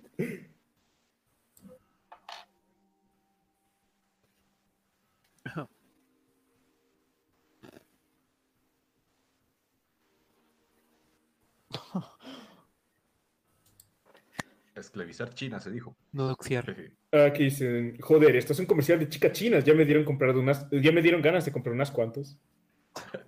[14.74, 15.96] Esclavizar China, se dijo.
[16.12, 16.74] No doxiar.
[17.12, 19.64] Aquí dicen, joder, esto es un comercial de chicas chinas.
[19.64, 22.38] Ya me dieron comprar unas, ya me dieron ganas de comprar unas cuantas.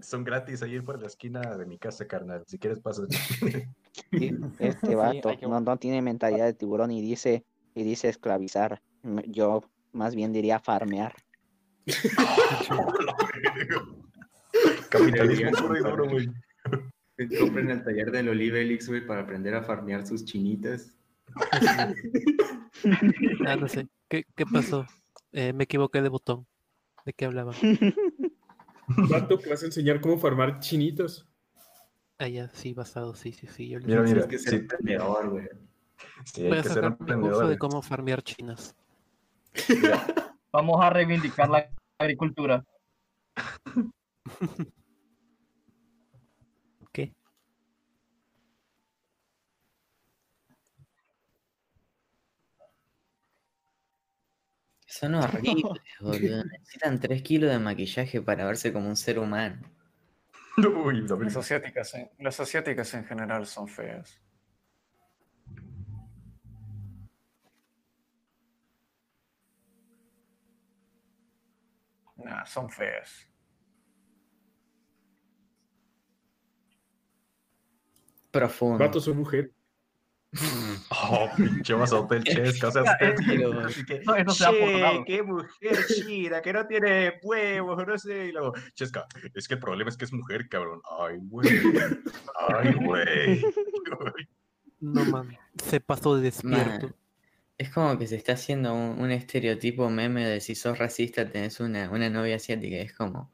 [0.00, 2.42] Son gratis ahí por la esquina de mi casa, carnal.
[2.46, 3.02] Si quieres, pasa.
[4.12, 8.82] Y Este vato que- no, no tiene mentalidad de tiburón y dice, y dice esclavizar.
[9.02, 9.62] M- Yo
[9.92, 11.14] más bien diría farmear.
[14.88, 16.28] Capitalismo puro y duro, güey.
[17.16, 20.92] Que Compren el taller del Olive Elix, güey, para aprender a farmear sus chinitas.
[23.46, 23.86] Ah, no sé.
[24.08, 24.86] ¿Qué, qué pasó?
[25.32, 26.46] Eh, me equivoqué de botón.
[27.04, 27.54] ¿De qué hablaban?
[29.10, 31.26] Vato, que vas a enseñar cómo farmar chinitos.
[32.18, 33.68] Ah, ya, sí, basado, sí, sí, sí.
[33.68, 34.28] Yo les Mira, mira.
[34.28, 34.56] que ser sí.
[34.56, 35.48] emprendedor, güey.
[36.24, 38.76] Sí, hay Voy a que ser curso de cómo farmear chinas.
[39.68, 42.64] Mira, Vamos a reivindicar la agricultura.
[54.90, 55.64] Son horribles,
[56.00, 56.44] boludo.
[56.44, 59.60] Necesitan 3 kilos de maquillaje para verse como un ser humano.
[60.56, 64.20] Uy, Las asiáticas, en- las asiáticas en general son feas.
[72.16, 73.26] Nah, son feas.
[78.32, 78.78] Profundo.
[78.84, 79.52] Vato, soy mujer.
[80.90, 82.24] Oh, pinche basadote del
[82.54, 82.68] Chesca.
[82.68, 85.04] O sea, así- que, "Che, portado.
[85.04, 88.26] qué mujer chida, que no tiene huevos, no sé.
[88.26, 90.80] Y luego, Chesca, es que el problema es que es mujer, cabrón.
[91.00, 91.48] Ay, güey.
[92.48, 93.44] Ay, güey.
[94.80, 95.38] No mames.
[95.64, 96.86] Se pasó de despierto.
[96.86, 96.94] Man,
[97.58, 101.60] es como que se está haciendo un, un estereotipo meme de si sos racista tenés
[101.60, 102.76] una, una novia asiática.
[102.76, 103.32] Es como.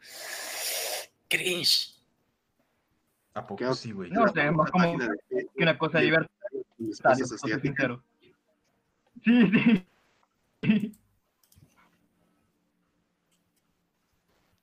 [1.28, 1.92] Cringe.
[3.34, 4.10] ¿A ¿Qué poco sí, güey?
[4.10, 6.30] No sé, es más como que una cosa divertida.
[6.78, 7.98] De esposas asiáticas.
[9.24, 9.86] Sí,
[10.62, 10.92] sí.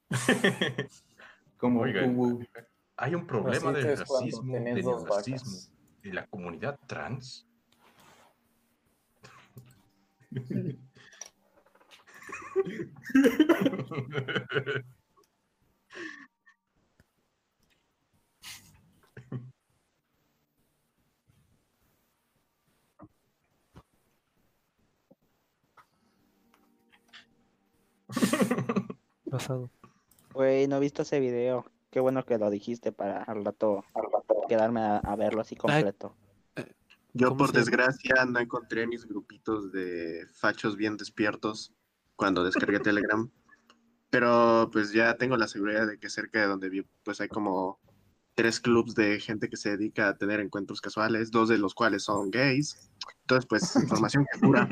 [1.58, 2.48] Como Oigan,
[2.98, 4.54] hay un problema cuando racismo,
[4.84, 5.58] dos racismo
[6.04, 7.48] y la comunidad trans.
[29.26, 29.70] Basado.
[30.34, 31.66] Güey, no he visto ese video.
[31.92, 33.84] Qué bueno que lo dijiste para al rato,
[34.48, 36.16] quedarme a, a verlo así completo.
[37.14, 37.60] Yo, ¿Cómo por llama?
[37.60, 41.72] desgracia, no encontré mis grupitos de fachos bien despiertos
[42.16, 43.30] cuando descargué Telegram.
[44.10, 47.80] Pero pues ya tengo la seguridad de que cerca de donde vivo, pues hay como
[48.36, 52.04] tres clubs de gente que se dedica a tener encuentros casuales, dos de los cuales
[52.04, 52.90] son gays.
[53.22, 54.70] Entonces, pues, información que cura.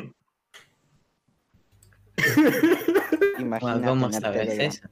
[3.41, 4.67] Imagínate ¿Cómo en el sabes Telegram.
[4.67, 4.87] eso?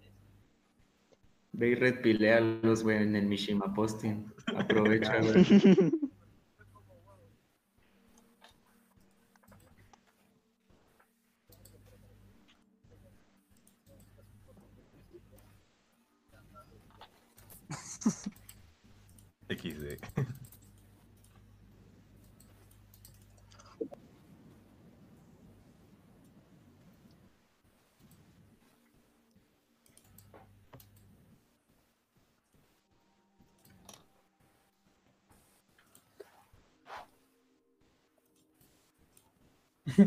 [1.51, 4.31] Ve y red pilealos, güey, en el Mishima Posting.
[4.55, 5.45] Aprovecha, güey.
[19.49, 19.99] XD.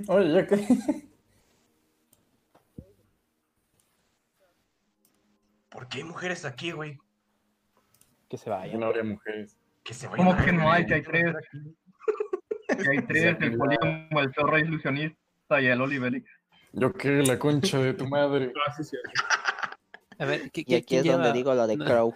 [0.09, 0.67] Oye, ya que.
[5.71, 6.99] ¿Por qué hay mujeres aquí, güey?
[8.29, 8.79] Que se vayan.
[8.81, 9.57] No habría mujeres.
[9.83, 10.27] Que se vayan.
[10.27, 10.87] ¿Cómo a que no hay?
[10.87, 11.35] Que hay tres.
[12.69, 16.27] Que hay tres, el polígono, el zorro ilusionista y el Olivelic.
[16.73, 18.53] Yo que la concha de tu madre.
[18.67, 18.75] Ah.
[20.19, 22.15] A ver, ¿qui- Y aquí es donde lleva- digo lo de Crow.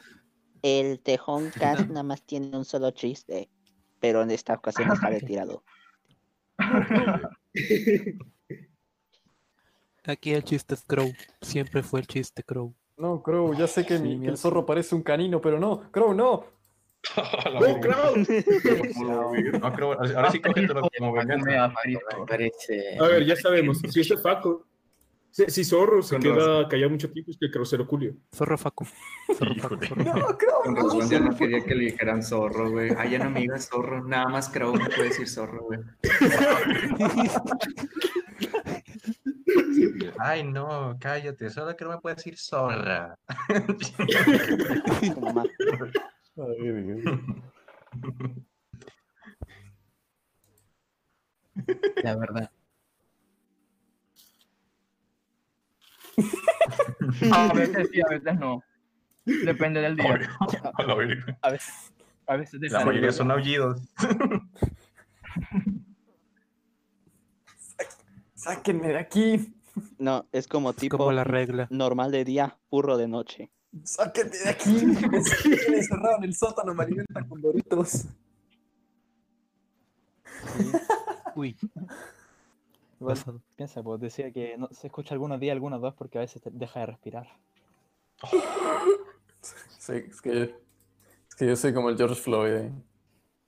[0.62, 3.50] El Tejón Cast nada más tiene un solo chiste,
[4.00, 5.62] pero en esta ocasión está retirado.
[10.04, 11.12] Aquí el chiste es Crow.
[11.40, 12.74] Siempre fue el chiste Crow.
[12.96, 15.90] No, Crow, ya sé que, Sí, mi- el zorro parece un canino, pero no.
[15.90, 16.46] Crow, no.
[19.60, 19.92] ¡No, Crow!
[19.92, 21.72] Ahora sí cógetelo como venganza.
[21.84, 22.98] Me parece.
[22.98, 23.78] A ver, ya sabemos.
[23.78, 24.64] Si este Faco.
[25.36, 28.16] Si Zorro se queda callado mucho tiempo, es que Crocero Julio.
[28.34, 28.86] Zorro Facu.
[29.36, 30.18] Zorro Facu, Zorro Facu.
[30.18, 32.90] No, Crow, Con razón ya no quería que le dijeran zorro, güey.
[32.96, 34.02] Ah, ya no me digas zorro.
[34.02, 35.80] Nada más Crow me puede decir zorro, güey.
[40.18, 43.18] Ay, no, cállate, solo que no me puedes decir zorra.
[46.38, 47.02] Ay.
[52.02, 52.50] La verdad.
[57.32, 58.62] A veces sí, a veces no.
[59.24, 60.20] Depende del día.
[61.42, 61.92] A veces,
[62.26, 63.80] a veces La mayoría son aullidos.
[68.34, 69.54] Sáquenme de aquí.
[69.98, 71.66] No, es como tipo Como la regla.
[71.70, 73.50] normal de día, burro de noche.
[73.84, 74.70] Sáquenme de aquí.
[74.70, 78.06] Me encerrado en el sótano, me alimentan con doritos.
[81.34, 81.56] Uy.
[83.00, 83.18] Igual,
[83.56, 86.50] piensa, pues decía que no, se escucha algunos días, algunos dos, porque a veces te
[86.50, 87.28] deja de respirar.
[89.78, 90.42] Sí, es que,
[91.28, 92.52] es que yo soy como el George Floyd.
[92.52, 92.72] ¿eh?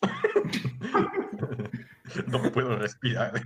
[2.28, 3.32] No puedo respirar.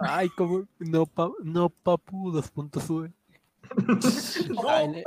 [0.00, 0.64] Ay, como.
[0.78, 3.12] No, pa, no papu, dos puntos sube.
[4.68, 5.04] Ay, le-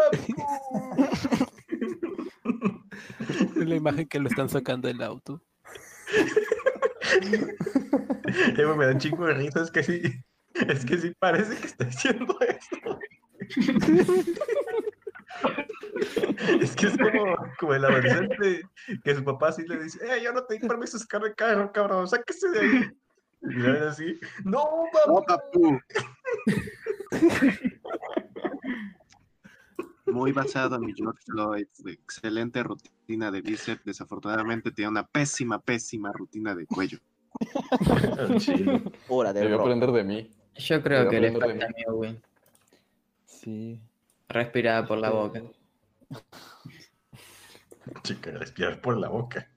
[3.66, 5.42] la imagen que lo están sacando del auto.
[8.58, 10.02] Eh, me da un chingo de risa, es que sí,
[10.54, 13.00] es que sí parece que está haciendo esto.
[16.62, 18.64] Es que es como, como el adolescente
[19.04, 21.36] que su papá sí le dice, eh, yo no te di permiso de sacar el
[21.36, 22.92] carro, cabrón, sáquese de ahí.
[23.44, 25.38] Y así, no, No, papá.
[25.52, 25.80] papu.
[30.06, 31.68] Muy basado en mi George Floyd.
[31.86, 33.84] Excelente rutina de bíceps.
[33.86, 37.00] Desafortunadamente tiene una pésima, pésima rutina de cuello.
[39.34, 39.62] Debió rock.
[39.62, 40.32] aprender de mí.
[40.56, 42.22] Yo creo que le de falta a mi Owen.
[43.26, 43.80] Sí.
[44.28, 45.42] Respirar por la boca.
[48.04, 49.50] Chica, respirar por la boca.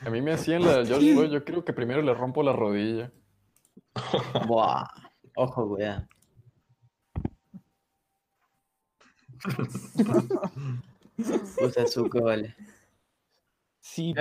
[0.00, 1.30] A mí me hacían la del George Floyd.
[1.30, 3.10] Yo creo que primero le rompo la rodilla.
[4.46, 4.86] Buah.
[5.36, 6.06] Ojo, cuidado.
[11.62, 12.54] Usa su cola.
[13.80, 14.14] Sí.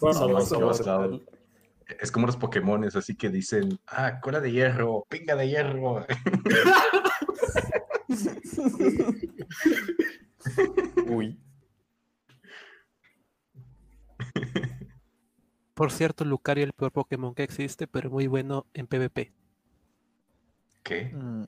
[0.00, 0.68] Pasado, Vamos, pasado.
[0.68, 1.20] pasado.
[2.00, 6.06] Es como los Pokémones, así que dicen, ah, cola de hierro, pinga de hierro.
[11.06, 11.38] Uy.
[15.78, 19.32] Por cierto, Lucario es el peor Pokémon que existe, pero muy bueno en PvP.
[20.82, 21.04] ¿Qué?
[21.14, 21.44] Mm,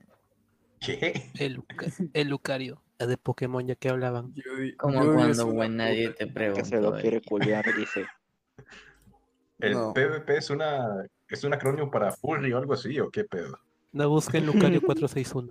[0.79, 1.29] ¿Qué?
[1.37, 4.33] El, Luca- el Lucario, el de Pokémon ya que hablaban.
[4.33, 4.43] Yo
[4.77, 6.63] Como yo cuando buen nadie te Que pregunta.
[6.63, 8.05] se lo quiere culiar, dice.
[9.59, 9.93] ¿El No.
[9.93, 13.59] PvP es una es un acrónimo para furry o algo así, o qué pedo?
[13.91, 15.49] No busquen Lucario 461.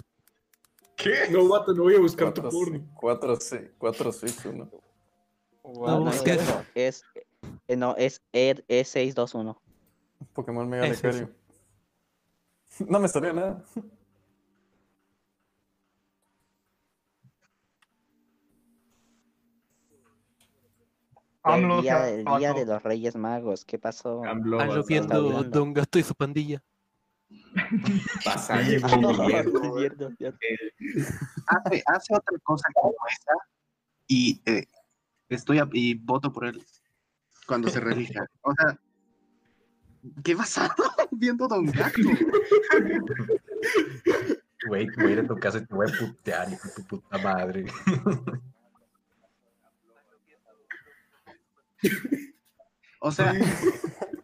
[0.97, 1.29] ¿Qué?
[1.31, 2.91] No, vato, no voy a buscar tu 4, porno.
[2.95, 3.39] 4,
[3.77, 4.71] 4, 6, 1.
[5.65, 6.11] No, no
[6.75, 7.05] es,
[7.69, 9.57] eh, no, es Ed E621.
[10.33, 11.03] Pokémon Mega Es.
[12.89, 13.63] No me salió nada.
[21.43, 24.23] El día, el día de los Reyes Magos, ¿qué pasó?
[24.25, 25.43] Ando Está viendo.
[25.45, 26.63] Don Gato y su pandilla.
[28.27, 30.13] Ah, cierto.
[31.47, 33.33] hace, hace otra cosa como esa
[34.09, 34.67] y eh,
[35.29, 36.63] estoy a- y voto por él
[37.51, 38.25] cuando se relija.
[38.43, 38.79] O sea,
[40.23, 40.73] ¿qué basado
[41.11, 41.99] viendo Don Gato?
[44.69, 46.87] Güey, voy a ir a tu casa y te voy a putear, hijo de tu
[46.87, 47.67] puta madre.
[53.01, 53.33] O sea,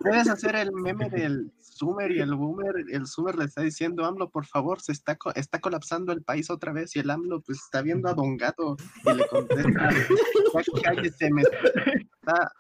[0.01, 2.75] puedes hacer el meme del Sumer y el Boomer.
[2.91, 6.51] El Sumer le está diciendo AMLO, por favor, se está, co- está colapsando el país
[6.51, 6.95] otra vez.
[6.95, 11.43] Y el AMLO, pues está viendo a Don Gato y le contesta, "Ya cállese, me
[11.43, 12.53] está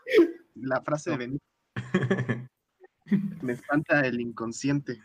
[0.56, 1.44] la frase de Benito.
[3.42, 5.00] Me espanta el inconsciente.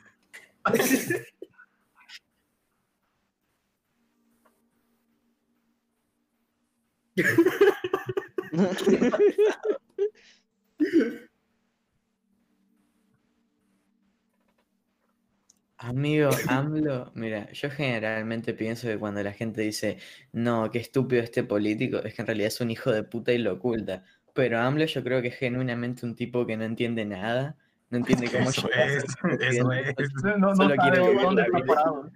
[15.77, 19.97] Amigo, AMLO, mira, yo generalmente pienso que cuando la gente dice,
[20.31, 23.39] no, qué estúpido este político, es que en realidad es un hijo de puta y
[23.39, 24.05] lo oculta.
[24.33, 27.55] Pero AMLO yo creo que es genuinamente un tipo que no entiende nada,
[27.89, 29.57] no entiende cómo Eso es, eso es.
[29.57, 32.11] solo- No, no solo quiere sabe vivir dónde está parado.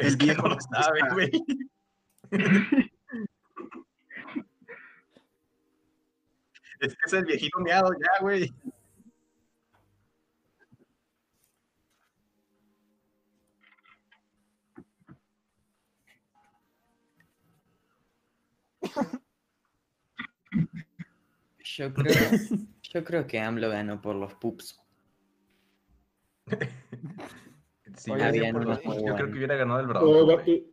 [0.00, 1.30] Es que no sabe, está- güey.
[6.80, 8.52] Es que es el viejito meado ya, güey.
[21.76, 22.14] Yo creo,
[22.82, 24.80] yo creo que AMLO ganó por los pups.
[27.96, 30.24] Sí, Oye, por los Pups, yo creo que hubiera ganado el Bronco.
[30.24, 30.66] güey.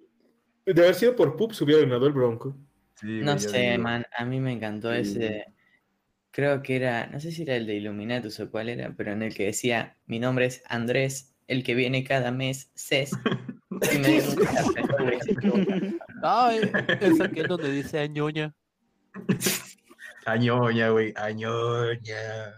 [0.66, 2.58] de haber sido por Pups hubiera ganado el Bronco.
[2.96, 3.84] Sí, No sé, digo.
[3.84, 5.02] man, a mí me encantó Sí.
[5.02, 5.46] ese,
[6.32, 9.22] creo que era, no sé si era el de Illuminatus o cuál era, pero en
[9.22, 13.12] el que decía, mi nombre es Andrés, el que viene cada mes, CES.
[13.94, 14.62] Y me dio mucha
[15.06, 15.98] risa.
[16.24, 16.72] Ay,
[17.02, 18.56] es aquel donde dice añoña.
[20.26, 22.54] Añoña, güey, añoña.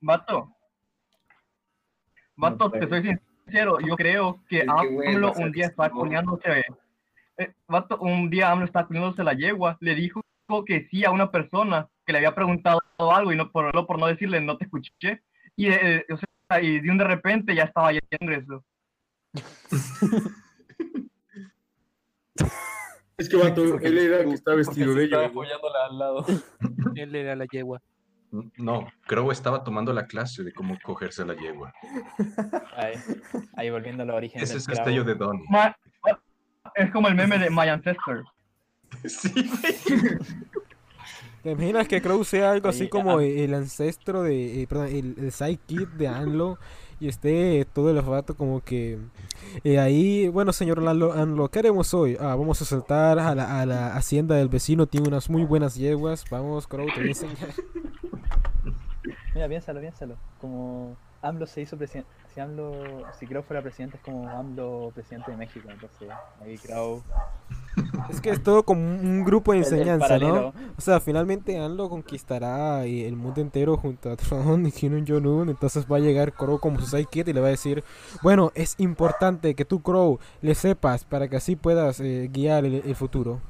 [0.00, 0.56] Vato.
[2.36, 3.02] Vato, te soy
[3.46, 5.94] sincero, yo creo que AMLO un día está no.
[5.94, 6.64] cuneándose.
[7.36, 10.22] eh, vato, un día AMLO está cuneándose la yegua, le dijo
[10.66, 14.06] que sí a una persona que le había preguntado algo y no por, por no
[14.06, 15.22] decirle no te escuché.
[15.56, 16.28] Y, eh, o sea,
[16.60, 18.64] y de un de repente ya estaba yendo eso.
[23.16, 25.28] Es que vato, él era el que estaba vestido de ella.
[25.28, 25.48] güey.
[25.50, 26.26] al lado.
[26.96, 27.80] Él era la yegua.
[28.56, 31.72] No, creo que estaba tomando la clase de cómo cogerse la yegua.
[32.76, 32.94] Ahí,
[33.56, 35.44] ahí volviendo a los orígenes Ese del es el de Donnie.
[35.50, 35.76] Ma-
[36.74, 38.24] es como el meme de My Ancestor.
[41.42, 43.24] ¿Te imaginas que Crow sea algo así Oye, como ah.
[43.24, 46.58] el ancestro de, eh, perdón, el, el sidekick de Anlo
[47.00, 48.98] y esté todo el rato como que
[49.64, 52.16] eh, ahí, bueno señor Anlo, Anlo, ¿qué haremos hoy?
[52.20, 55.74] Ah, vamos a saltar a la, a la hacienda del vecino, tiene unas muy buenas
[55.74, 57.36] yeguas, vamos Crow, te voy a enseñar.
[59.34, 60.16] Mira, piénsalo, piénsalo.
[60.40, 62.10] Como AMLO se hizo presidente.
[62.34, 62.72] Si AMLO,
[63.18, 65.68] si Crow fuera presidente, es como AMLO presidente de México.
[65.70, 66.08] Entonces,
[66.40, 67.02] ahí Crow.
[68.10, 70.52] Es que es todo como un grupo de enseñanza, ¿no?
[70.76, 75.48] O sea, finalmente Anlo conquistará eh, el mundo entero junto a Tron y Kim Jong-un,
[75.48, 77.82] entonces va a llegar Crow como su sidekick y le va a decir,
[78.22, 82.74] bueno, es importante que tú Crow le sepas para que así puedas eh, guiar el,
[82.74, 83.40] el futuro.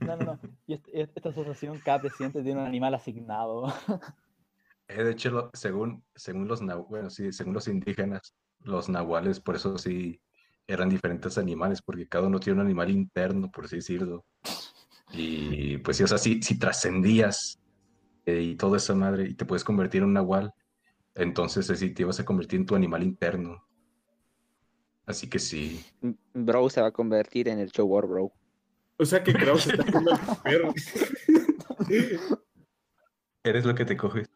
[0.00, 0.38] No, no, no.
[0.66, 3.72] Y est- est- esta asociación, cada presidente tiene un animal asignado.
[4.88, 9.56] Eh, de hecho, lo- según, según los bueno, sí, según los indígenas, los nahuales, por
[9.56, 10.20] eso sí
[10.66, 14.24] eran diferentes animales, porque cada uno tiene un animal interno, por así decirlo.
[15.12, 17.58] Y pues sí, o sea, si, si trascendías
[18.26, 20.52] eh, y toda esa madre y te puedes convertir en un nahual,
[21.14, 23.64] entonces eh, sí te ibas a convertir en tu animal interno.
[25.06, 25.82] Así que sí.
[26.34, 28.30] Bro se va a convertir en el show war, bro.
[28.98, 30.72] O sea que Kraus está haciendo el perro.
[33.42, 34.28] Eres lo que te coges.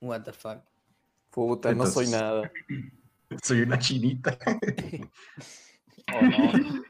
[0.00, 0.62] What the fuck.
[1.30, 2.50] Puta, no soy nada.
[3.42, 4.38] Soy una chinita.
[6.12, 6.84] Oh, no.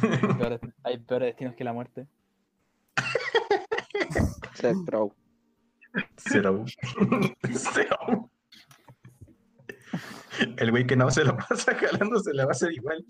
[0.00, 2.08] Hay peores, hay peores destinos que la muerte.
[4.54, 5.14] Ser pro.
[6.16, 6.64] Cero.
[7.54, 8.30] Cero.
[10.56, 13.04] El güey que no se la pasa jalando se la va a hacer igual.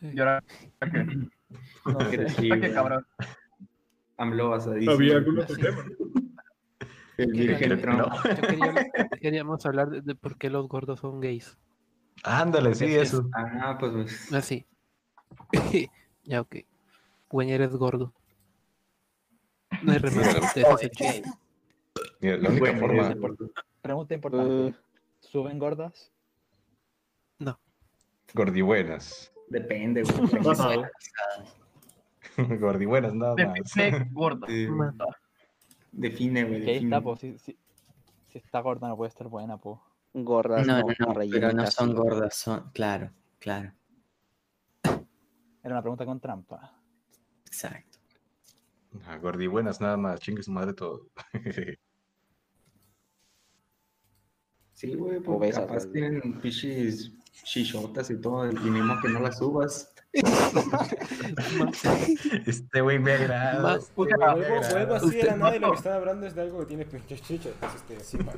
[0.00, 0.42] ¿Y ahora
[0.80, 1.04] qué?
[1.86, 2.72] No sé, sí, ¿Qué güey.
[2.74, 3.06] cabrón?
[4.18, 4.54] AMLO.
[4.54, 5.84] ¿Había algún otro tema?
[7.16, 7.98] El Creo virgen que- Trump.
[7.98, 11.58] no, yo quería- queríamos hablar de, de por qué los gordos son gays.
[12.22, 13.28] Ándale, sí, eso.
[13.34, 14.66] Ah, pues, pues Así.
[16.24, 16.56] ya, ok.
[17.28, 18.12] Güey, eres gordo.
[19.82, 20.40] No hay remedio.
[22.20, 23.14] Mira, la única Bueno, forma.
[23.82, 24.68] Pregunta importante.
[24.68, 24.74] Eh,
[25.20, 26.12] ¿Suben gordas?
[28.34, 29.32] Gordibuenas.
[29.50, 30.42] Depende, güey.
[30.44, 30.86] Pasado.
[32.60, 33.54] Gordibuenas, nada más.
[33.54, 34.46] Define gorda.
[34.46, 34.68] Sí.
[35.92, 36.60] Define, güey.
[36.60, 36.84] Define.
[36.84, 37.20] está, pues.
[37.20, 37.58] Si, si,
[38.28, 39.78] si está gorda no puede estar buena, pues.
[40.14, 42.70] gordas No, no, no, no, pero no son gordas, son.
[42.72, 43.72] Claro, claro.
[44.84, 46.80] Era una pregunta con trampa.
[47.46, 47.98] Exacto.
[49.06, 50.20] Ah, Gordibuenas, nada más.
[50.20, 51.08] Chingue su madre todo.
[54.78, 57.12] Sí, güey, pues Obesas, capaz tienen pichis
[57.44, 59.92] chichotas y todo, y modo que no las subas.
[62.46, 63.62] Este güey me agrada.
[63.62, 64.96] Más- este Puta, me agrada.
[64.96, 67.52] así de nada y lo que están hablando es de algo que tiene pinches chichas.
[67.76, 68.36] Este, sí, man.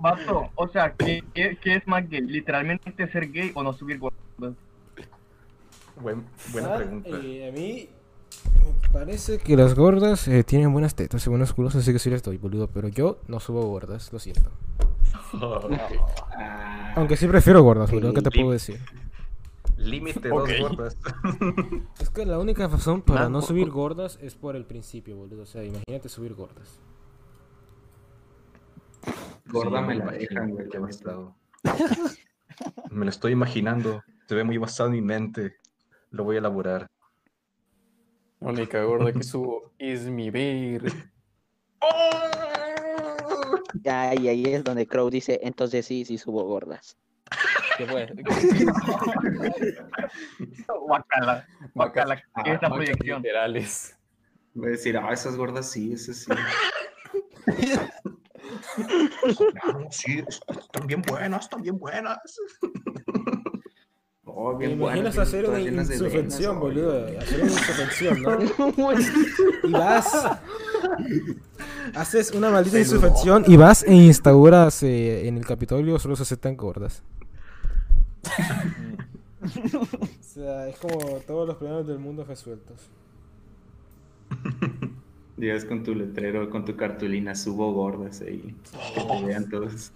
[0.00, 2.22] Vato, o sea, ¿qué, qué, qué es más gay?
[2.22, 4.18] ¿Literalmente ser gay o no subir gordas?
[6.00, 7.08] Buen- buena Ah, pregunta.
[7.22, 7.88] eh, a mí
[8.82, 12.10] me parece que las gordas eh, tienen buenas tetas y buenos culos, así que sí
[12.10, 12.66] les doy, boludo.
[12.68, 14.50] Pero yo no subo gordas, lo siento.
[16.96, 18.12] Aunque sí prefiero gordas, boludo.
[18.12, 18.80] ¿Qué te puedo decir?
[19.76, 20.96] Límite dos gordas.
[22.00, 25.42] Es que la única razón para Man, no subir gordas es por el principio, boludo.
[25.42, 26.78] O sea, imagínate subir gordas.
[29.46, 30.64] gorda Sí, me la imagino dejan, güey.
[30.66, 30.88] neta.
[30.88, 31.34] estado.
[32.90, 34.02] Me lo estoy imaginando.
[34.28, 35.56] Se ve muy basado en mi mente.
[36.10, 36.86] Lo voy a elaborar.
[38.40, 40.92] La única gorda que subo es mi ver.
[43.86, 46.96] Ah, y ahí es donde Crow dice, entonces sí, sí subo gordas.
[47.78, 48.12] ¿Qué puede?
[50.86, 53.22] Guacala, guacala, Ah, esta vacas proyección.
[53.22, 53.96] literales.
[54.54, 56.30] Voy a decir, ah, esas gordas sí, esas sí.
[59.90, 62.18] Sí, están bien buenas, están bien buenas.
[64.34, 67.06] Oh, ¿Te imaginas bien- hacer una oh, boludo?
[67.18, 68.38] Hacer una insuflexión, ¿no?
[69.62, 70.26] Y vas.
[71.94, 76.56] Haces una maldita insuflexión y vas e instauras eh, en el Capitolio solo se aceptan
[76.56, 77.02] gordas.
[79.74, 79.86] O
[80.20, 82.88] sea, es como todos los problemas del mundo resueltos.
[85.36, 88.54] Llegas con tu letrero, con tu cartulina, subo gordas ahí.
[88.94, 89.92] Que te vean todos.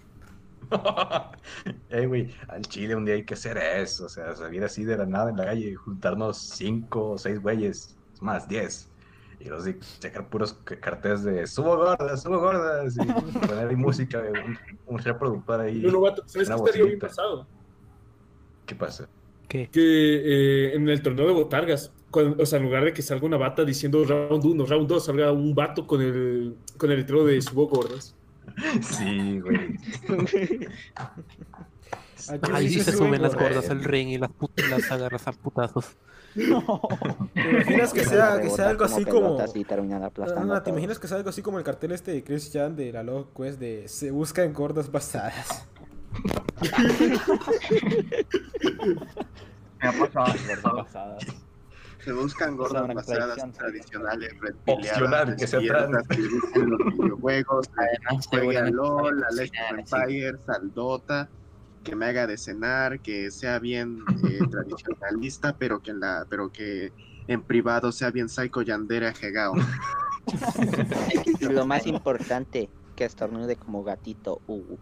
[1.89, 4.05] Ey, güey, al chile un día hay que hacer eso.
[4.05, 7.95] O sea, salir así de la nada en la calle, juntarnos cinco o seis güeyes,
[8.21, 8.89] más diez.
[9.39, 12.95] Y luego sí, sacar puros ca- carteles de subo gordas, subo gordas.
[12.97, 13.05] Y
[13.47, 14.57] poner ahí música, un,
[14.87, 15.79] un reproductor ahí.
[15.79, 17.47] No, no, vato, ¿sabes qué estaría bien pasado?
[18.65, 19.07] ¿Qué pasa?
[19.47, 19.69] ¿Qué?
[19.69, 19.79] Que
[20.71, 23.37] eh, en el torneo de botargas, cuando- o sea, en lugar de que salga una
[23.37, 27.41] bata diciendo round 1, round 2, salga un vato con el, con el letrero de
[27.41, 28.16] subo gordas.
[28.81, 29.77] Sí, güey.
[32.51, 33.53] Ahí sí se suben las gordas.
[33.53, 35.95] gordas al ring y las, put- las agarras a putazos.
[36.33, 39.37] ¿Te imaginas que sea, que sea algo así como
[39.67, 42.23] terminar No, no, no, ¿te imaginas que sea algo así como el cartel este de
[42.23, 45.67] Chris Chan de la Log Quest de se buscan gordas basadas?
[49.81, 50.33] Me ha pasado.
[50.63, 51.25] Gordas pasadas.
[52.03, 53.51] Se buscan gordas basadas tradición.
[53.53, 54.33] tradicionales,
[54.65, 59.93] Opcional, que despiertas, que usan los videojuegos, Además, seguramente LOL, a saben Legend cocinar, of
[59.93, 59.95] así.
[59.95, 61.29] Empires, al Dota,
[61.83, 66.51] que me haga de cenar, que sea bien eh, tradicionalista, pero que en la, pero
[66.51, 66.91] que
[67.27, 69.53] en privado sea bien psycho yandera jegao.
[71.39, 74.41] Y lo más importante, que estornude como gatito.
[74.47, 74.77] Uh.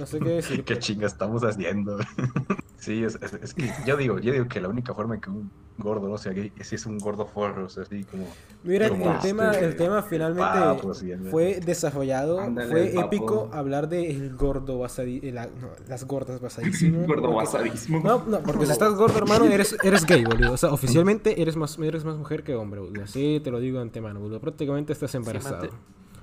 [0.00, 0.64] No sé qué decir.
[0.64, 1.98] ¿Qué chinga estamos haciendo?
[2.78, 5.30] sí, es, es- es que yo digo, yo digo que la única forma en que
[5.30, 8.26] un gordo no sea gay es si es un gordo forro, o sea, así como...
[8.64, 11.30] Mira, como el tema, este, el tema finalmente papo, así, ¿no?
[11.30, 13.06] fue desarrollado, Ándale, fue papo.
[13.06, 17.06] épico hablar de el gordo basadi, eh, la- no, las gordas basadísimas.
[17.06, 18.00] Gordo porque- basadísimo.
[18.04, 20.52] No, no, porque si estás gordo, hermano, eres, eres gay, boludo.
[20.52, 23.04] O sea, oficialmente eres más, eres más mujer que hombre, boludo.
[23.04, 24.40] Así te lo digo de antemano, boludo.
[24.40, 25.68] Prácticamente estás embarazado.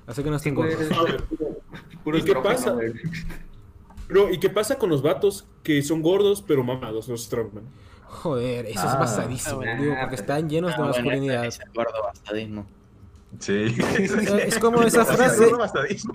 [0.06, 0.76] Así que no estén gordos.
[2.06, 2.76] ¿Y qué pasa?
[4.10, 7.64] No, ¿y qué pasa con los vatos que son gordos pero mamados, los strongman?
[8.06, 11.46] Joder, eso es Ah, basadísimo, ah, boludo, porque están llenos de Ah, bueno, masculinidad.
[11.46, 12.66] ese es el gordo bastadismo.
[13.40, 13.76] Sí.
[14.46, 15.52] Es como esa frase.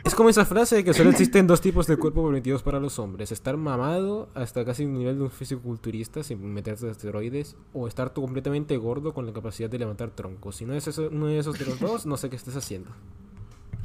[0.02, 2.98] Es como esa frase de que solo existen dos tipos de cuerpo permitidos para los
[2.98, 8.14] hombres: estar mamado hasta casi un nivel de un fisiculturista sin meterse esteroides, o estar
[8.14, 10.56] tú completamente gordo con la capacidad de levantar troncos.
[10.56, 12.90] Si no es eso- uno de esos de los dos, no sé qué estés haciendo.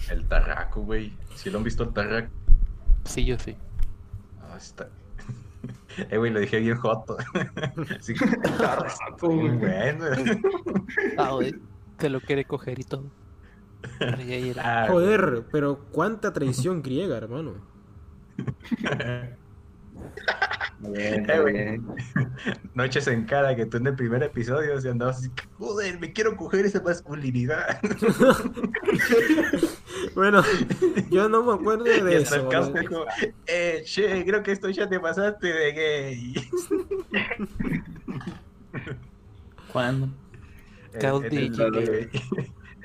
[0.09, 1.11] El tarraco, güey.
[1.35, 2.29] ¿Sí lo han visto el tarraco?
[3.03, 3.55] Sí, yo sí.
[4.57, 4.89] Está.
[6.11, 7.17] Eh, güey, lo dije bien joto.
[8.01, 8.13] Sí,
[8.59, 10.05] tarraco, muy bueno.
[11.17, 11.55] Ah, güey,
[11.97, 13.05] Se lo quiere coger y todo.
[14.57, 17.55] Ah, Joder, pero cuánta traición griega, hermano.
[20.95, 21.82] Eh, güey.
[22.76, 26.14] No eches en cara que tú en el primer episodio se andabas así, joder, me
[26.14, 27.80] quiero coger esa masculinidad.
[30.14, 30.44] Bueno,
[31.11, 32.49] yo no me acuerdo de eso.
[32.80, 33.06] dijo,
[33.45, 36.49] eh, che, creo que esto ya te pasaste de gay.
[39.72, 40.10] ¿Cuándo?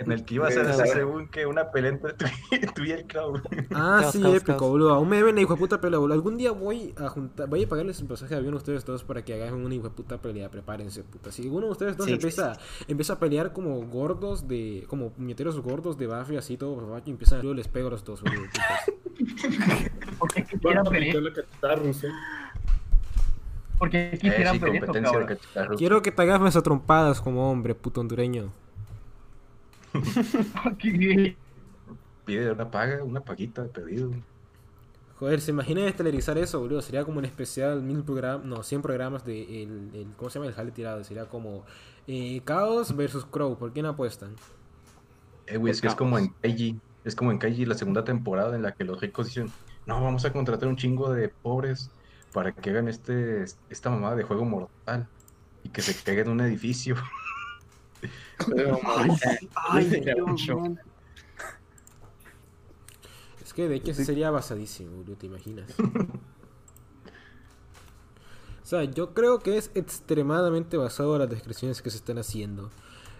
[0.04, 2.92] En, el, que ibas a hacer según que una pelea entre tú, y- tú y
[2.92, 3.34] el Clau.
[3.74, 4.70] Ah, Caos, sí, caos, épico, caos.
[4.70, 4.94] boludo.
[4.94, 6.14] Aún me deben una hijo de puta pelea, boludo.
[6.14, 9.04] Algún día voy a juntar, voy a pagarles un pasaje de avión a ustedes todos
[9.04, 10.50] para que hagan una hijo de puta pelea.
[10.50, 11.30] Prepárense, puta.
[11.32, 12.52] Si uno de ustedes dos Sí, empieza,
[12.88, 17.10] empieza a pelear como gordos de, como puñeteros gordos de Buffy, así todo, babacho, y
[17.12, 18.42] empiezan, yo les pego a los dos, boludo.
[20.18, 21.16] Porque Van quisieran pelear.
[21.16, 22.12] ¿eh?
[23.78, 25.38] Porque Eh, quisieran sí, pelear.
[25.76, 28.52] Quiero que te hagas a trompadas como hombre, puto hondureño.
[32.24, 34.10] Pide una paga, una paguita de pedido.
[35.14, 36.82] Joder, ¿se imagina estelarizar eso, boludo?
[36.82, 40.48] Sería como un especial, mil programas, no, 100 programas de el, el- ¿cómo se llama?
[40.48, 41.04] El jale tirado.
[41.04, 41.64] Sería como
[42.06, 43.56] eh, Chaos versus Crow.
[43.58, 44.40] ¿Por quién apuestan?
[45.46, 46.80] Eh, güey, es que es como en Kaiji.
[47.04, 49.56] Es como en Kaiji la segunda temporada en la que los ricos dicen,
[49.86, 51.94] no, vamos a contratar un chingo de pobres
[52.30, 55.10] para que hagan este, esta mamada de juego mortal
[55.62, 56.96] y que se caiga en un edificio.
[59.54, 60.80] Ay, Dios, man.
[63.44, 65.74] Es que de hecho sería basadísimo, boludo, ¿te imaginas?
[68.62, 72.70] o sea, yo creo que es extremadamente basado a las descripciones que se están haciendo.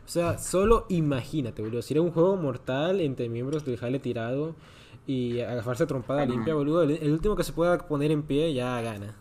[0.04, 1.82] O sea, solo imagínate, boludo.
[1.82, 4.54] Si era un juego mortal entre miembros del jale tirado
[5.06, 8.80] y agafarse trompada limpia, boludo, el, el último que se pueda poner en pie ya
[8.80, 9.14] gana.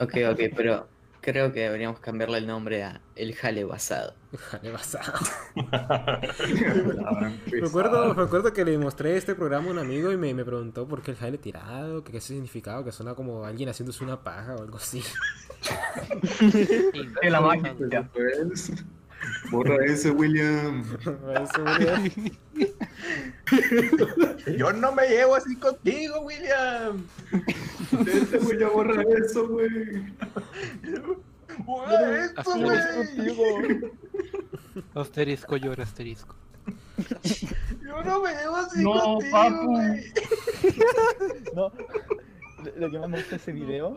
[0.00, 0.86] Ok, ok, pero
[1.20, 4.14] creo que deberíamos cambiarle el nombre a El Jale Basado.
[4.36, 5.12] Jale basado.
[7.52, 10.44] Me acuerdo, me acuerdo que le mostré este programa a un amigo y me, me
[10.44, 14.22] preguntó por qué el jale tirado, que qué significaba, que suena como alguien haciéndose una
[14.22, 15.02] paja o algo así.
[17.22, 17.74] De la magia.
[19.50, 20.84] Borra ese, William.
[21.42, 21.64] Eso.
[24.56, 27.04] Yo no me llevo así contigo, William.
[28.06, 29.68] Este güey ya borra eso, güey.
[31.64, 33.80] Borra esto, Así güey.
[34.94, 36.34] Asterisco llora, asterisco.
[37.84, 39.66] Yo no me llevo así No, contigo, papu.
[39.66, 40.12] güey.
[41.54, 41.72] No,
[42.76, 43.96] lo- que más me gusta de ese video,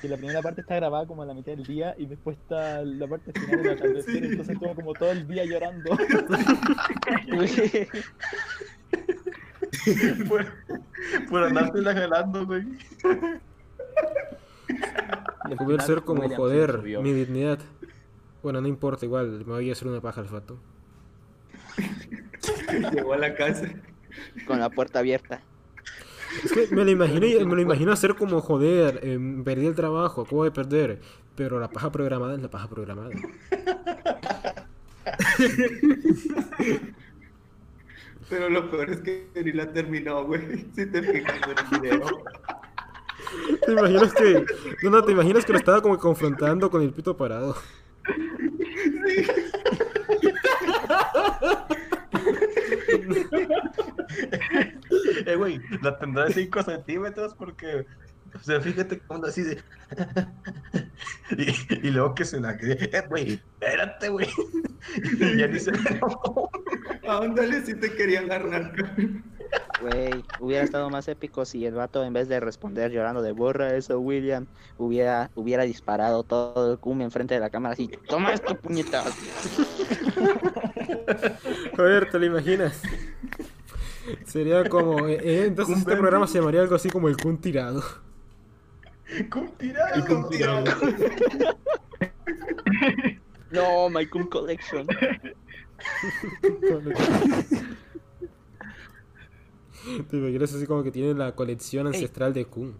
[0.00, 2.82] que la primera parte está grabada como a la mitad del día y después está
[2.82, 5.96] la parte final del atardecer, entonces estuvo como todo el día llorando.
[10.28, 10.46] por,
[11.28, 12.64] por andártela jalando, güey.
[15.58, 17.02] Final, ser como joder, subió.
[17.02, 17.58] mi dignidad.
[18.42, 20.58] Bueno, no importa, igual, me voy a hacer una paja al fato.
[22.92, 23.68] Llegó a la casa.
[24.46, 25.40] Con la puerta abierta.
[26.42, 30.22] Es que me lo imagino, me lo imagino hacer como joder, em, perdí el trabajo,
[30.22, 31.00] acabo de perder,
[31.36, 33.10] pero la paja programada es la paja programada.
[38.28, 40.66] Pero lo peor es que ni la terminó, güey.
[40.74, 42.24] Si te fijas en el video.
[43.66, 44.44] ¿Te imaginas que,
[44.82, 47.56] no, no, te imaginas que lo estaba como confrontando con el pito parado?
[55.26, 57.86] Eh, güey, la tendrá de 5 centímetros porque.
[58.34, 59.62] O sea, fíjate cómo así de.
[61.82, 62.90] y, luego que se la cree.
[62.92, 64.28] Eh, güey, espérate, güey.
[65.20, 65.72] y ya ni se
[67.08, 68.72] Ándale, si te quería agarrar.
[69.80, 73.74] Güey, hubiera estado más épico si el vato en vez de responder llorando de borra
[73.74, 74.46] eso, William,
[74.78, 79.04] hubiera, hubiera disparado todo el cum enfrente de la cámara así, toma esto, puñetas.
[81.76, 82.80] Joder, ¿te lo imaginas?
[84.26, 87.82] Sería como, eh, eh, entonces este programa se llamaría algo así como el Kun tirado.
[89.30, 89.94] Cum tirado.
[89.94, 90.64] El cum tirado.
[93.50, 94.84] No, my cum collection.
[100.10, 102.74] Te imaginas así como que tienen la colección ancestral de Kun.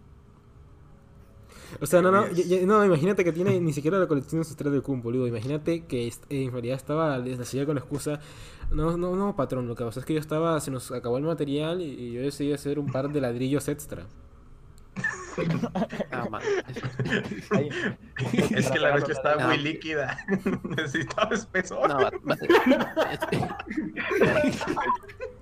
[1.81, 4.71] O sea, no, no, ya- ya- no, imagínate que tiene ni siquiera la colección ancestral
[4.71, 5.27] del Kun, boludo.
[5.27, 8.19] Imagínate que est- en realidad estaba decidida con la excusa.
[8.71, 11.23] No, no, no, patrón, lo que pasa es que yo estaba, se nos acabó el
[11.23, 14.05] material y, y yo decidí hacer un par de ladrillos extra.
[16.11, 16.41] Ah, man.
[18.55, 19.47] Es que la noche estaba No.
[19.49, 20.17] muy líquida.
[20.63, 21.89] Necesitaba espesor.
[21.89, 21.97] No,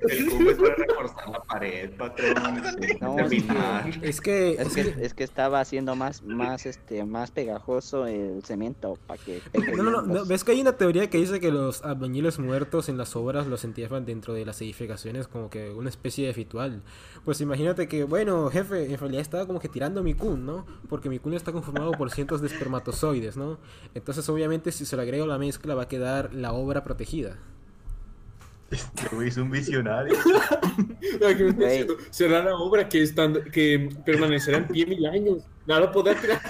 [0.09, 2.61] El cubo es para reforzar la pared, patrón.
[2.65, 7.03] este, No, es que, Es que, es que, es que estaba haciendo más, más, este,
[7.05, 9.41] más pegajoso el cemento para que
[9.75, 12.97] No, no, no, ¿ves que hay una teoría que dice que los albañiles muertos en
[12.97, 16.83] las obras los entierran dentro de las edificaciones como que una especie de ritual?
[17.25, 20.65] Pues imagínate que, bueno, jefe, en realidad estaba como que tirando mi kun, ¿no?
[20.89, 23.59] Porque mi kun está conformado por cientos de espermatozoides, ¿no?
[23.93, 27.37] Entonces, obviamente, si se le agrego a la mezcla, va a quedar la obra protegida.
[28.73, 30.15] Este güey es un visionario.
[31.21, 35.43] Imagínate diciendo, será la obra que, están, que permanecerá en pie mil años.
[35.65, 36.41] Nada podrá tirar.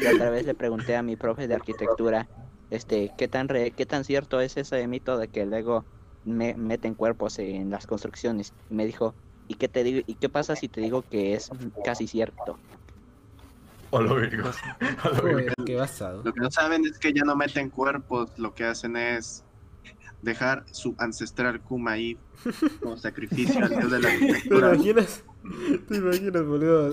[0.00, 2.28] Y otra vez le pregunté a mi profe de arquitectura,
[2.70, 5.84] este, ¿qué tan re- qué tan cierto es ese mito de que luego
[6.24, 8.52] me meten cuerpos en las construcciones?
[8.70, 9.14] Y me dijo,
[9.48, 10.02] ¿y qué te digo?
[10.06, 11.50] ¿Y qué pasa si te digo que es
[11.84, 12.58] casi cierto?
[13.90, 14.50] Hola, Virgo.
[15.02, 16.22] Joder, qué basado.
[16.22, 19.44] Lo que no saben es que ya no meten cuerpos, lo que hacen es
[20.22, 22.16] dejar su ancestral Kuma ahí
[22.82, 24.74] como sacrificio al dios de la ¿Te arquitectura.
[24.74, 25.24] imaginas?
[25.88, 26.90] ¿Te imaginas, boludo?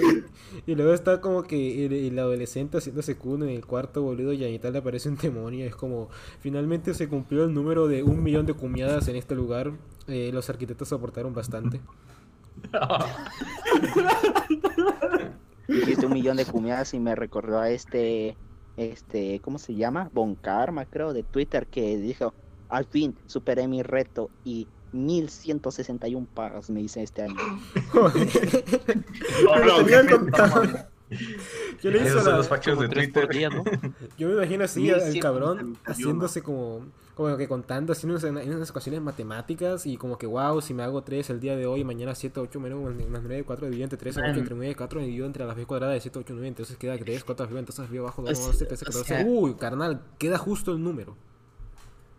[0.65, 4.45] Y luego está como que el, el adolescente haciéndose kun en el cuarto, boludo, y
[4.45, 5.65] a mitad le aparece un demonio.
[5.65, 9.73] Es como, finalmente se cumplió el número de un millón de cumiadas en este lugar.
[10.07, 11.81] Eh, los arquitectos soportaron bastante.
[15.67, 18.37] Dijiste un millón de cumiadas y me recordó a este,
[18.77, 20.09] este, ¿cómo se llama?
[20.13, 22.33] Bon Karma, creo, de Twitter, que dijo,
[22.69, 27.35] al fin superé mi reto y 1161 pagas me hice este año.
[31.81, 33.27] ¿Qué le la- los factos de Twitter.
[33.29, 33.63] día, ¿no?
[34.17, 35.21] Yo me imagino así al, al 1171.
[35.21, 40.25] cabrón haciéndose como, como que contando, haciendo unas, en unas ecuaciones matemáticas y como que,
[40.25, 42.79] wow, si me hago 3 el día de hoy, mañana 7, 8 menos
[43.09, 44.35] más 9, 4 dividido entre 3, Man.
[44.37, 46.97] entre 9 y 4 dividido entre la b cuadrada de 7, 8, 9, entonces queda
[46.97, 49.05] 3, 4 arriba, entonces arriba abajo 2, O sea- 11, 13, o 14.
[49.07, 51.15] sea- Uy, carnal, queda justo el número.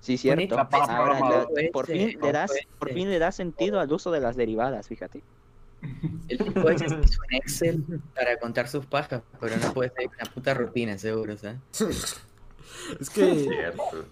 [0.01, 0.57] Sí, cierto.
[0.71, 2.69] Ahora le- por este, fin le das, este.
[2.79, 5.23] por fin le da sentido al uso de las derivadas, fíjate.
[6.29, 10.55] El tipo hizo un Excel para contar sus pajas, pero no puede ser una puta
[10.55, 11.59] rutina, seguro, ¿sabes?
[13.01, 14.05] Es que, Cierto.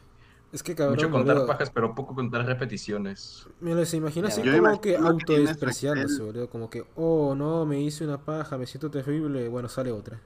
[0.52, 3.46] es que cabrón, Mucho contar boludo, pajas, pero poco contar repeticiones.
[3.60, 7.80] Me los imagino así Yo como imagino que autodespreciándose, boludo, como que, oh, no, me
[7.80, 10.20] hice una paja, me siento terrible, bueno, sale otra.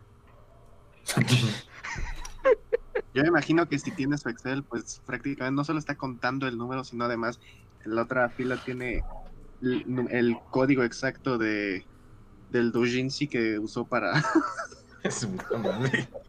[3.19, 6.57] Yo me imagino que si tienes su Excel, pues prácticamente no solo está contando el
[6.57, 7.41] número, sino además
[7.85, 9.03] en la otra fila tiene
[9.61, 11.85] el, código exacto de
[12.49, 14.13] del doujinshi que usó para.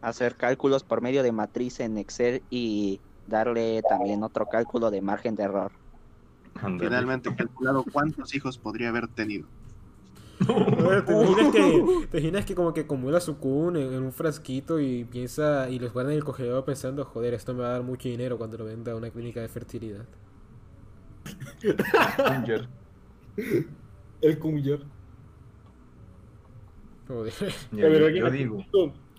[0.00, 5.34] Hacer cálculos por medio de matriz en Excel y darle también otro cálculo de margen
[5.34, 5.72] de error.
[6.78, 9.48] Finalmente calculado cuántos hijos podría haber tenido.
[11.06, 14.80] ¿Te imaginas que, te imaginas que como que acumula su kun en, en un frasquito
[14.80, 17.82] y piensa y los guarda en el congelador pensando, joder, esto me va a dar
[17.82, 20.06] mucho dinero cuando lo venda a una clínica de fertilidad?
[24.20, 24.80] El Kumiller.
[27.08, 27.34] Joder.
[27.70, 28.66] La verdad yo, que yo digo.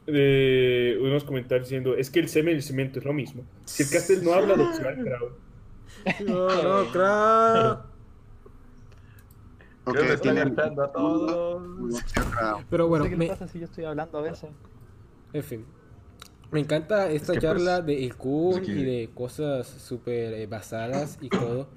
[0.06, 3.50] de unos comentarios diciendo, es que el semen y el cemento es lo mismo.
[3.66, 5.40] Si el Castel no habla de opcional, pero
[6.20, 7.97] No, no, crack.
[9.88, 11.62] Ok, Creo que estoy tiene hartando a todos.
[12.70, 14.50] Pero bueno, no sé qué me- pasa si yo estoy hablando a veces.
[15.34, 15.66] En fin.
[16.52, 20.34] Me encanta esta que, charla pues, de el Kun es que- y de cosas súper
[20.34, 21.68] eh, basadas y todo.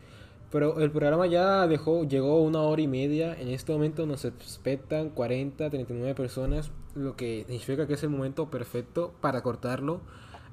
[0.50, 3.34] Pero el programa ya dejó, llegó a una hora y media.
[3.38, 6.70] En este momento nos espectan 40, 39 personas.
[6.96, 10.00] Lo que significa que es el momento perfecto para cortarlo.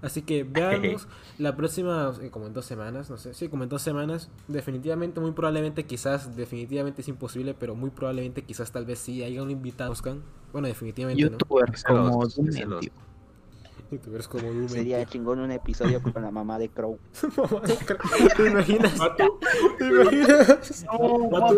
[0.01, 1.07] Así que veamos
[1.37, 4.29] la próxima, eh, como en dos semanas, no sé, sí, como en dos semanas.
[4.47, 9.41] Definitivamente, muy probablemente, quizás, definitivamente es imposible, pero muy probablemente, quizás, tal vez sí haya
[9.41, 9.89] un invitado.
[9.89, 10.21] Buscan.
[10.51, 11.31] Bueno, definitivamente no.
[11.31, 12.25] Youtubers como
[13.89, 13.97] tío.
[13.97, 16.99] Youtubers como Sería chingón un episodio con la mamá de Crow.
[18.37, 18.93] ¿Te imaginas?
[19.77, 20.85] ¿Te imaginas?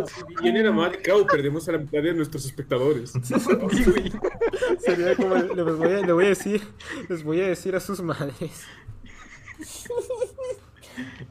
[0.07, 3.11] si viene la madre, claro, perdemos a la mitad de nuestros espectadores.
[4.79, 6.61] Sería como, les voy, a, le voy a decir,
[7.07, 8.65] les voy a decir a sus madres.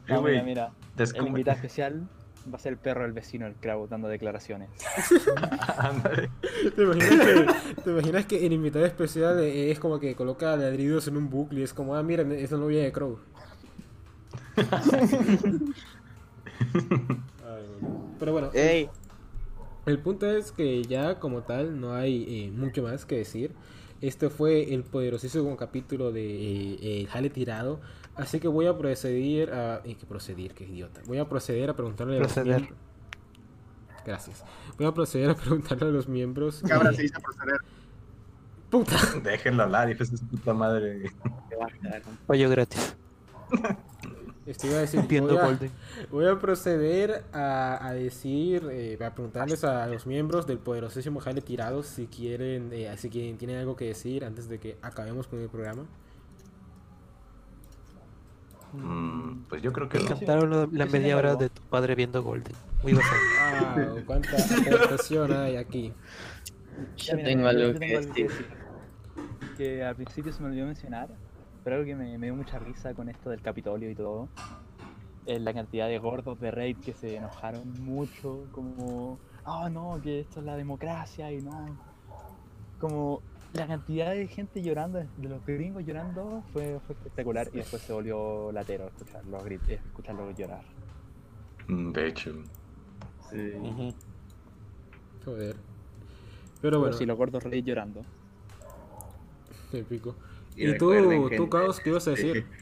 [0.07, 1.11] No, güey, mira, mira.
[1.15, 2.09] El invitado especial
[2.51, 4.69] va a ser el perro del vecino, el Cravo, dando declaraciones.
[6.75, 7.47] ¿Te imaginas que,
[7.83, 11.61] te imaginas que el invitado especial eh, es como que coloca ladridos en un bucle
[11.61, 13.19] y es como, ah, miren, es la novia de Crow?
[18.19, 18.89] Pero bueno, ¡Ey!
[19.85, 23.53] El punto es que ya como tal no hay eh, mucho más que decir.
[24.01, 27.79] Este fue el poderosísimo capítulo de eh, eh, Jale Tirado.
[28.19, 29.81] Así que voy a proceder a...
[29.85, 31.01] eh, que proceder, qué idiota.
[31.07, 32.77] Voy a proceder a preguntarle a los miembros...
[34.05, 34.43] Gracias.
[34.77, 36.61] Voy a proceder a preguntarle a los miembros...
[36.67, 37.59] Cabra se dice proceder.
[38.69, 38.97] Puta.
[39.23, 41.11] Déjenlo hablar, hijo de puta madre.
[42.27, 42.95] Pollo gratis.
[44.45, 45.59] Este iba a decir, voy a,
[46.09, 51.41] voy a proceder a, a decir, eh, a preguntarles a los miembros del poderosísimo Jale
[51.41, 55.39] Tirados si quieren, eh, si quieren, tienen algo que decir antes de que acabemos con
[55.39, 55.85] el programa.
[58.73, 60.05] Mm, pues yo creo que no.
[60.05, 62.55] Cantaron la, media hora de tu padre viendo Golden.
[62.83, 63.19] Muy basado.
[63.61, 63.75] Ah,
[64.05, 65.91] cuánta aportación hay aquí.
[66.97, 68.31] Yo mira, tengo yo algo tengo que algo decir.
[69.57, 71.09] Que al principio se me olvidó mencionar,
[71.63, 74.29] pero algo que me, me dio mucha risa con esto del Capitolio y todo,
[75.25, 80.21] es la cantidad de gordos de Raid que se enojaron mucho, como, oh no, que
[80.21, 81.77] esto es la democracia y no.
[82.79, 83.21] Como
[83.53, 87.93] la cantidad de gente llorando, de los gringos llorando, fue, fue espectacular y después se
[87.93, 90.63] volvió latero escucharlos, escucharlos llorar.
[91.67, 92.33] Mm, De hecho.
[93.31, 93.51] Sí.
[95.25, 95.55] Joder.
[95.55, 98.01] Pero Pero bueno, sí, los gordos Raid llorando.
[99.73, 100.15] épico.
[100.55, 100.93] Y ¿Y, tú,
[101.35, 102.45] tú, Caos, qué ibas a decir?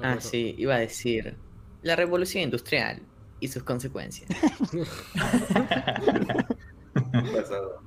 [0.00, 1.36] Ah, sí, iba a decir
[1.82, 3.02] la revolución industrial
[3.40, 4.30] y sus consecuencias.
[7.34, 7.82] Pasado.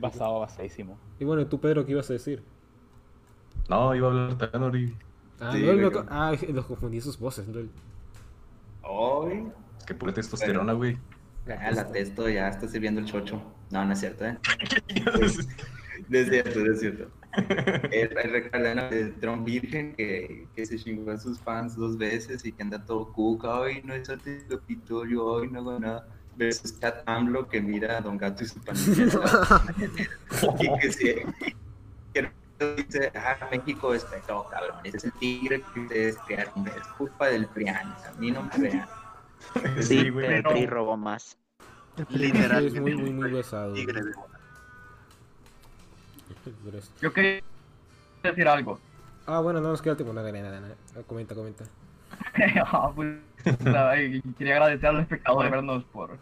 [0.00, 0.98] Basado, basadísimo.
[1.18, 2.42] Y bueno, ¿tú, Pedro, qué ibas a decir?
[3.68, 4.94] No, iba a hablar Tanori.
[5.40, 5.64] Ah, Sí,
[6.08, 7.70] ah, los confundí sus voces, lol.
[8.82, 9.44] Hoy.
[9.78, 10.98] Es que pura testosterona, güey.
[11.48, 13.40] Ah, la testo ya está sirviendo el chocho.
[13.70, 14.38] No, no es cierto, ¿eh?
[16.08, 17.10] No es cierto, no es cierto.
[17.90, 18.90] Eh, Recuerdan a
[19.20, 23.12] Trump Virgen que, que se chingó a sus fans dos veces y que anda todo
[23.12, 23.60] cuca.
[23.60, 26.08] Hoy no es anticipatorio, hoy no hago nada.
[26.38, 29.06] Versus Cat AMLO que mira a Don Gato y su pandilla.
[30.60, 31.26] y que se.
[32.12, 32.30] que
[32.76, 34.76] dice, ah, México despertó, cabrón.
[34.84, 36.66] Ese es el tigre que ustedes crearon.
[36.68, 37.92] Es culpa del PRIAN.
[37.92, 38.88] A mí no me vean.
[39.80, 40.26] Sí, güey.
[40.26, 41.36] pero el PRI robó más.
[42.08, 42.66] Literal.
[42.66, 43.74] Es muy, muy, muy pesado.
[43.74, 44.12] Tigre de
[47.00, 47.42] Yo quería
[48.22, 48.78] decir algo.
[49.26, 50.14] Ah, bueno, no nos queda el tiempo.
[50.14, 50.76] Nada, nada, nada.
[50.96, 51.64] Ah, Comenta, comenta.
[52.64, 53.18] Ah, pues,
[53.64, 53.94] nada,
[54.38, 56.18] quería agradecer a los espectadores vernos por.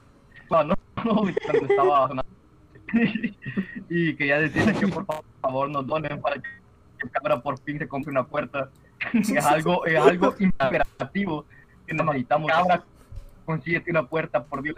[0.51, 0.74] No, no,
[1.05, 2.32] no, estaba sonando.
[3.90, 5.05] y quería decirles que por
[5.40, 6.48] favor nos donen para que
[7.02, 8.70] el cámara por fin se compre una puerta.
[9.12, 11.44] es algo, es algo imperativo
[11.86, 12.51] que necesitamos.
[12.51, 12.85] Cabra,
[13.44, 14.77] consíguete una puerta, por Dios.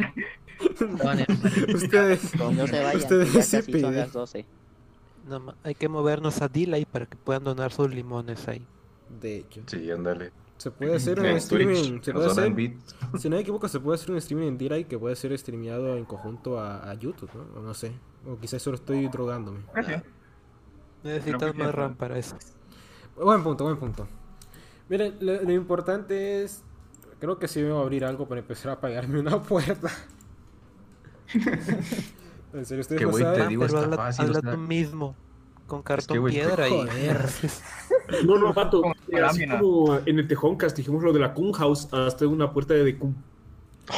[1.74, 3.96] Ustedes, No se vayan, ustedes ya sí casi son piden.
[3.96, 4.44] las 12.
[5.28, 8.64] No, hay que movernos a Delay para que puedan donar sus limones ahí.
[9.20, 10.32] De hecho, Sí, ándale.
[10.58, 11.74] Se puede hacer un streaming.
[11.74, 12.96] Twitch, Se nos puede donan hacer, bits.
[13.18, 15.96] si no me equivoco, se puede hacer un streaming en D-Live que puede ser streameado
[15.96, 17.58] en conjunto a, a YouTube, ¿no?
[17.58, 17.92] O no sé.
[18.26, 19.60] O quizás solo estoy drogándome.
[21.04, 22.36] Necesitas Creo que más RAM para eso.
[23.16, 24.06] Buen punto, buen punto.
[24.88, 26.62] Miren, lo, lo importante es.
[27.20, 29.90] Creo que sí me voy a abrir algo para empezar a pagarme una puerta.
[32.52, 34.52] en serio, ustedes Que no güey, te digo, Pero habla, fácil, o habla sea.
[34.52, 35.16] tú mismo.
[35.66, 36.72] Con cartón piedra y.
[38.24, 38.82] No, no, Pato.
[39.24, 42.96] Así como en el Tejoncast dijimos lo de la Kun House, hasta una puerta de
[42.98, 43.16] Kun.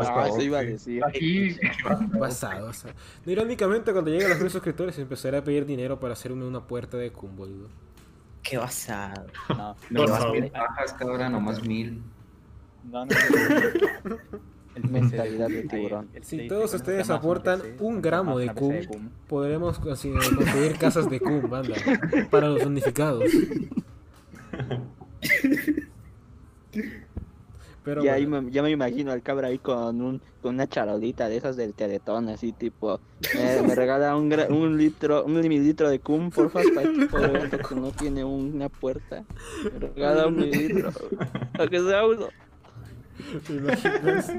[0.00, 1.04] Ah, eso iba a decir.
[1.04, 1.54] Aquí,
[2.18, 2.94] Basado, basado.
[3.26, 6.96] No, Irónicamente, cuando lleguen los mil suscriptores, empezaré a pedir dinero para hacerme una puerta
[6.96, 7.68] de cum, boludo.
[8.42, 9.26] Qué basado.
[9.50, 10.32] No, No, no.
[10.32, 12.02] mil bajas, cabra, nomás mil.
[12.90, 13.10] no, no.
[14.74, 16.08] El Mentalidad de tiburón.
[16.22, 18.74] Si todos ustedes aportan un gramo de cum,
[19.28, 21.74] podremos construir casas de cum, banda,
[22.30, 23.24] para los unificados.
[27.84, 30.68] Pero Y ahí bueno, me, ya me imagino al cabra ahí con un con una
[30.68, 33.00] charolita de esas del teletón, así tipo,
[33.36, 37.18] eh, me regala un, gra- un litro, un mililitro de cum, porfa, para el tipo
[37.18, 39.24] de que no tiene una puerta.
[39.72, 40.90] Me regala un mililitro,
[41.56, 42.28] para que sea uno.
[43.46, 44.32] ¿Te imaginas?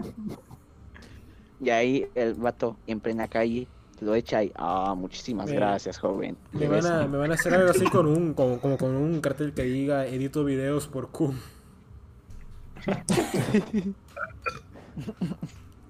[1.61, 3.67] Y ahí el vato en plena calle
[4.01, 6.35] lo echa y, ah, muchísimas gracias, joven.
[6.51, 9.21] Me van, a, me van a hacer algo así con un, como, como con un
[9.21, 11.35] cartel que diga edito videos por cum.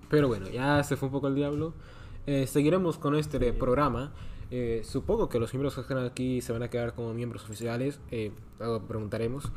[0.09, 1.73] Pero bueno, ya se fue un poco el diablo.
[2.27, 4.13] Eh, seguiremos con este programa.
[4.51, 7.99] Eh, supongo que los miembros que están aquí se van a quedar como miembros oficiales.
[8.11, 9.51] Eh, lo preguntaremos.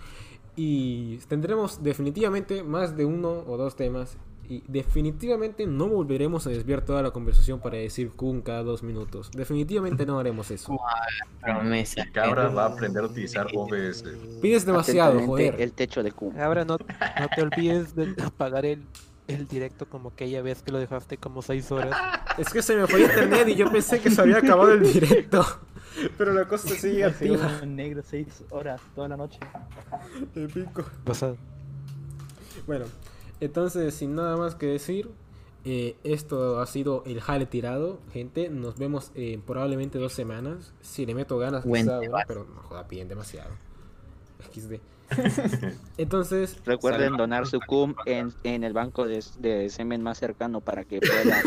[0.57, 4.17] Y tendremos definitivamente más de uno o dos temas.
[4.49, 9.31] Y definitivamente no volveremos a desviar toda la conversación para decir cum cada dos minutos.
[9.33, 10.79] Definitivamente no haremos eso.
[11.41, 12.07] Promesa.
[12.13, 14.05] Cabra va a aprender a utilizar OBS.
[14.41, 15.61] Pides demasiado, joder.
[15.61, 16.39] El techo de cum.
[16.39, 18.83] Ahora no, no te olvides de apagar el
[19.29, 21.97] el directo como aquella vez que lo dejaste como 6 horas.
[22.39, 25.45] Es que se me fue internet y yo pensé que se había acabado el directo.
[26.19, 27.61] Pero la cosa sigue activa.
[27.63, 29.39] en negro seis horas toda la noche.
[30.35, 30.85] Épico.
[31.05, 31.37] Pasado.
[32.67, 32.87] Bueno,
[33.41, 35.11] entonces sin nada más que decir,
[35.65, 38.49] eh, esto ha sido el jale tirado, gente.
[38.49, 40.73] Nos vemos en probablemente dos semanas.
[40.81, 42.25] Si le meto ganas, quizá, debate.
[42.29, 43.51] pero no joda, piden demasiado.
[44.55, 44.75] XD.
[45.99, 50.85] Entonces, Recuerden donar su cum en, en el banco de, de semen más cercano para
[50.85, 51.43] que pueda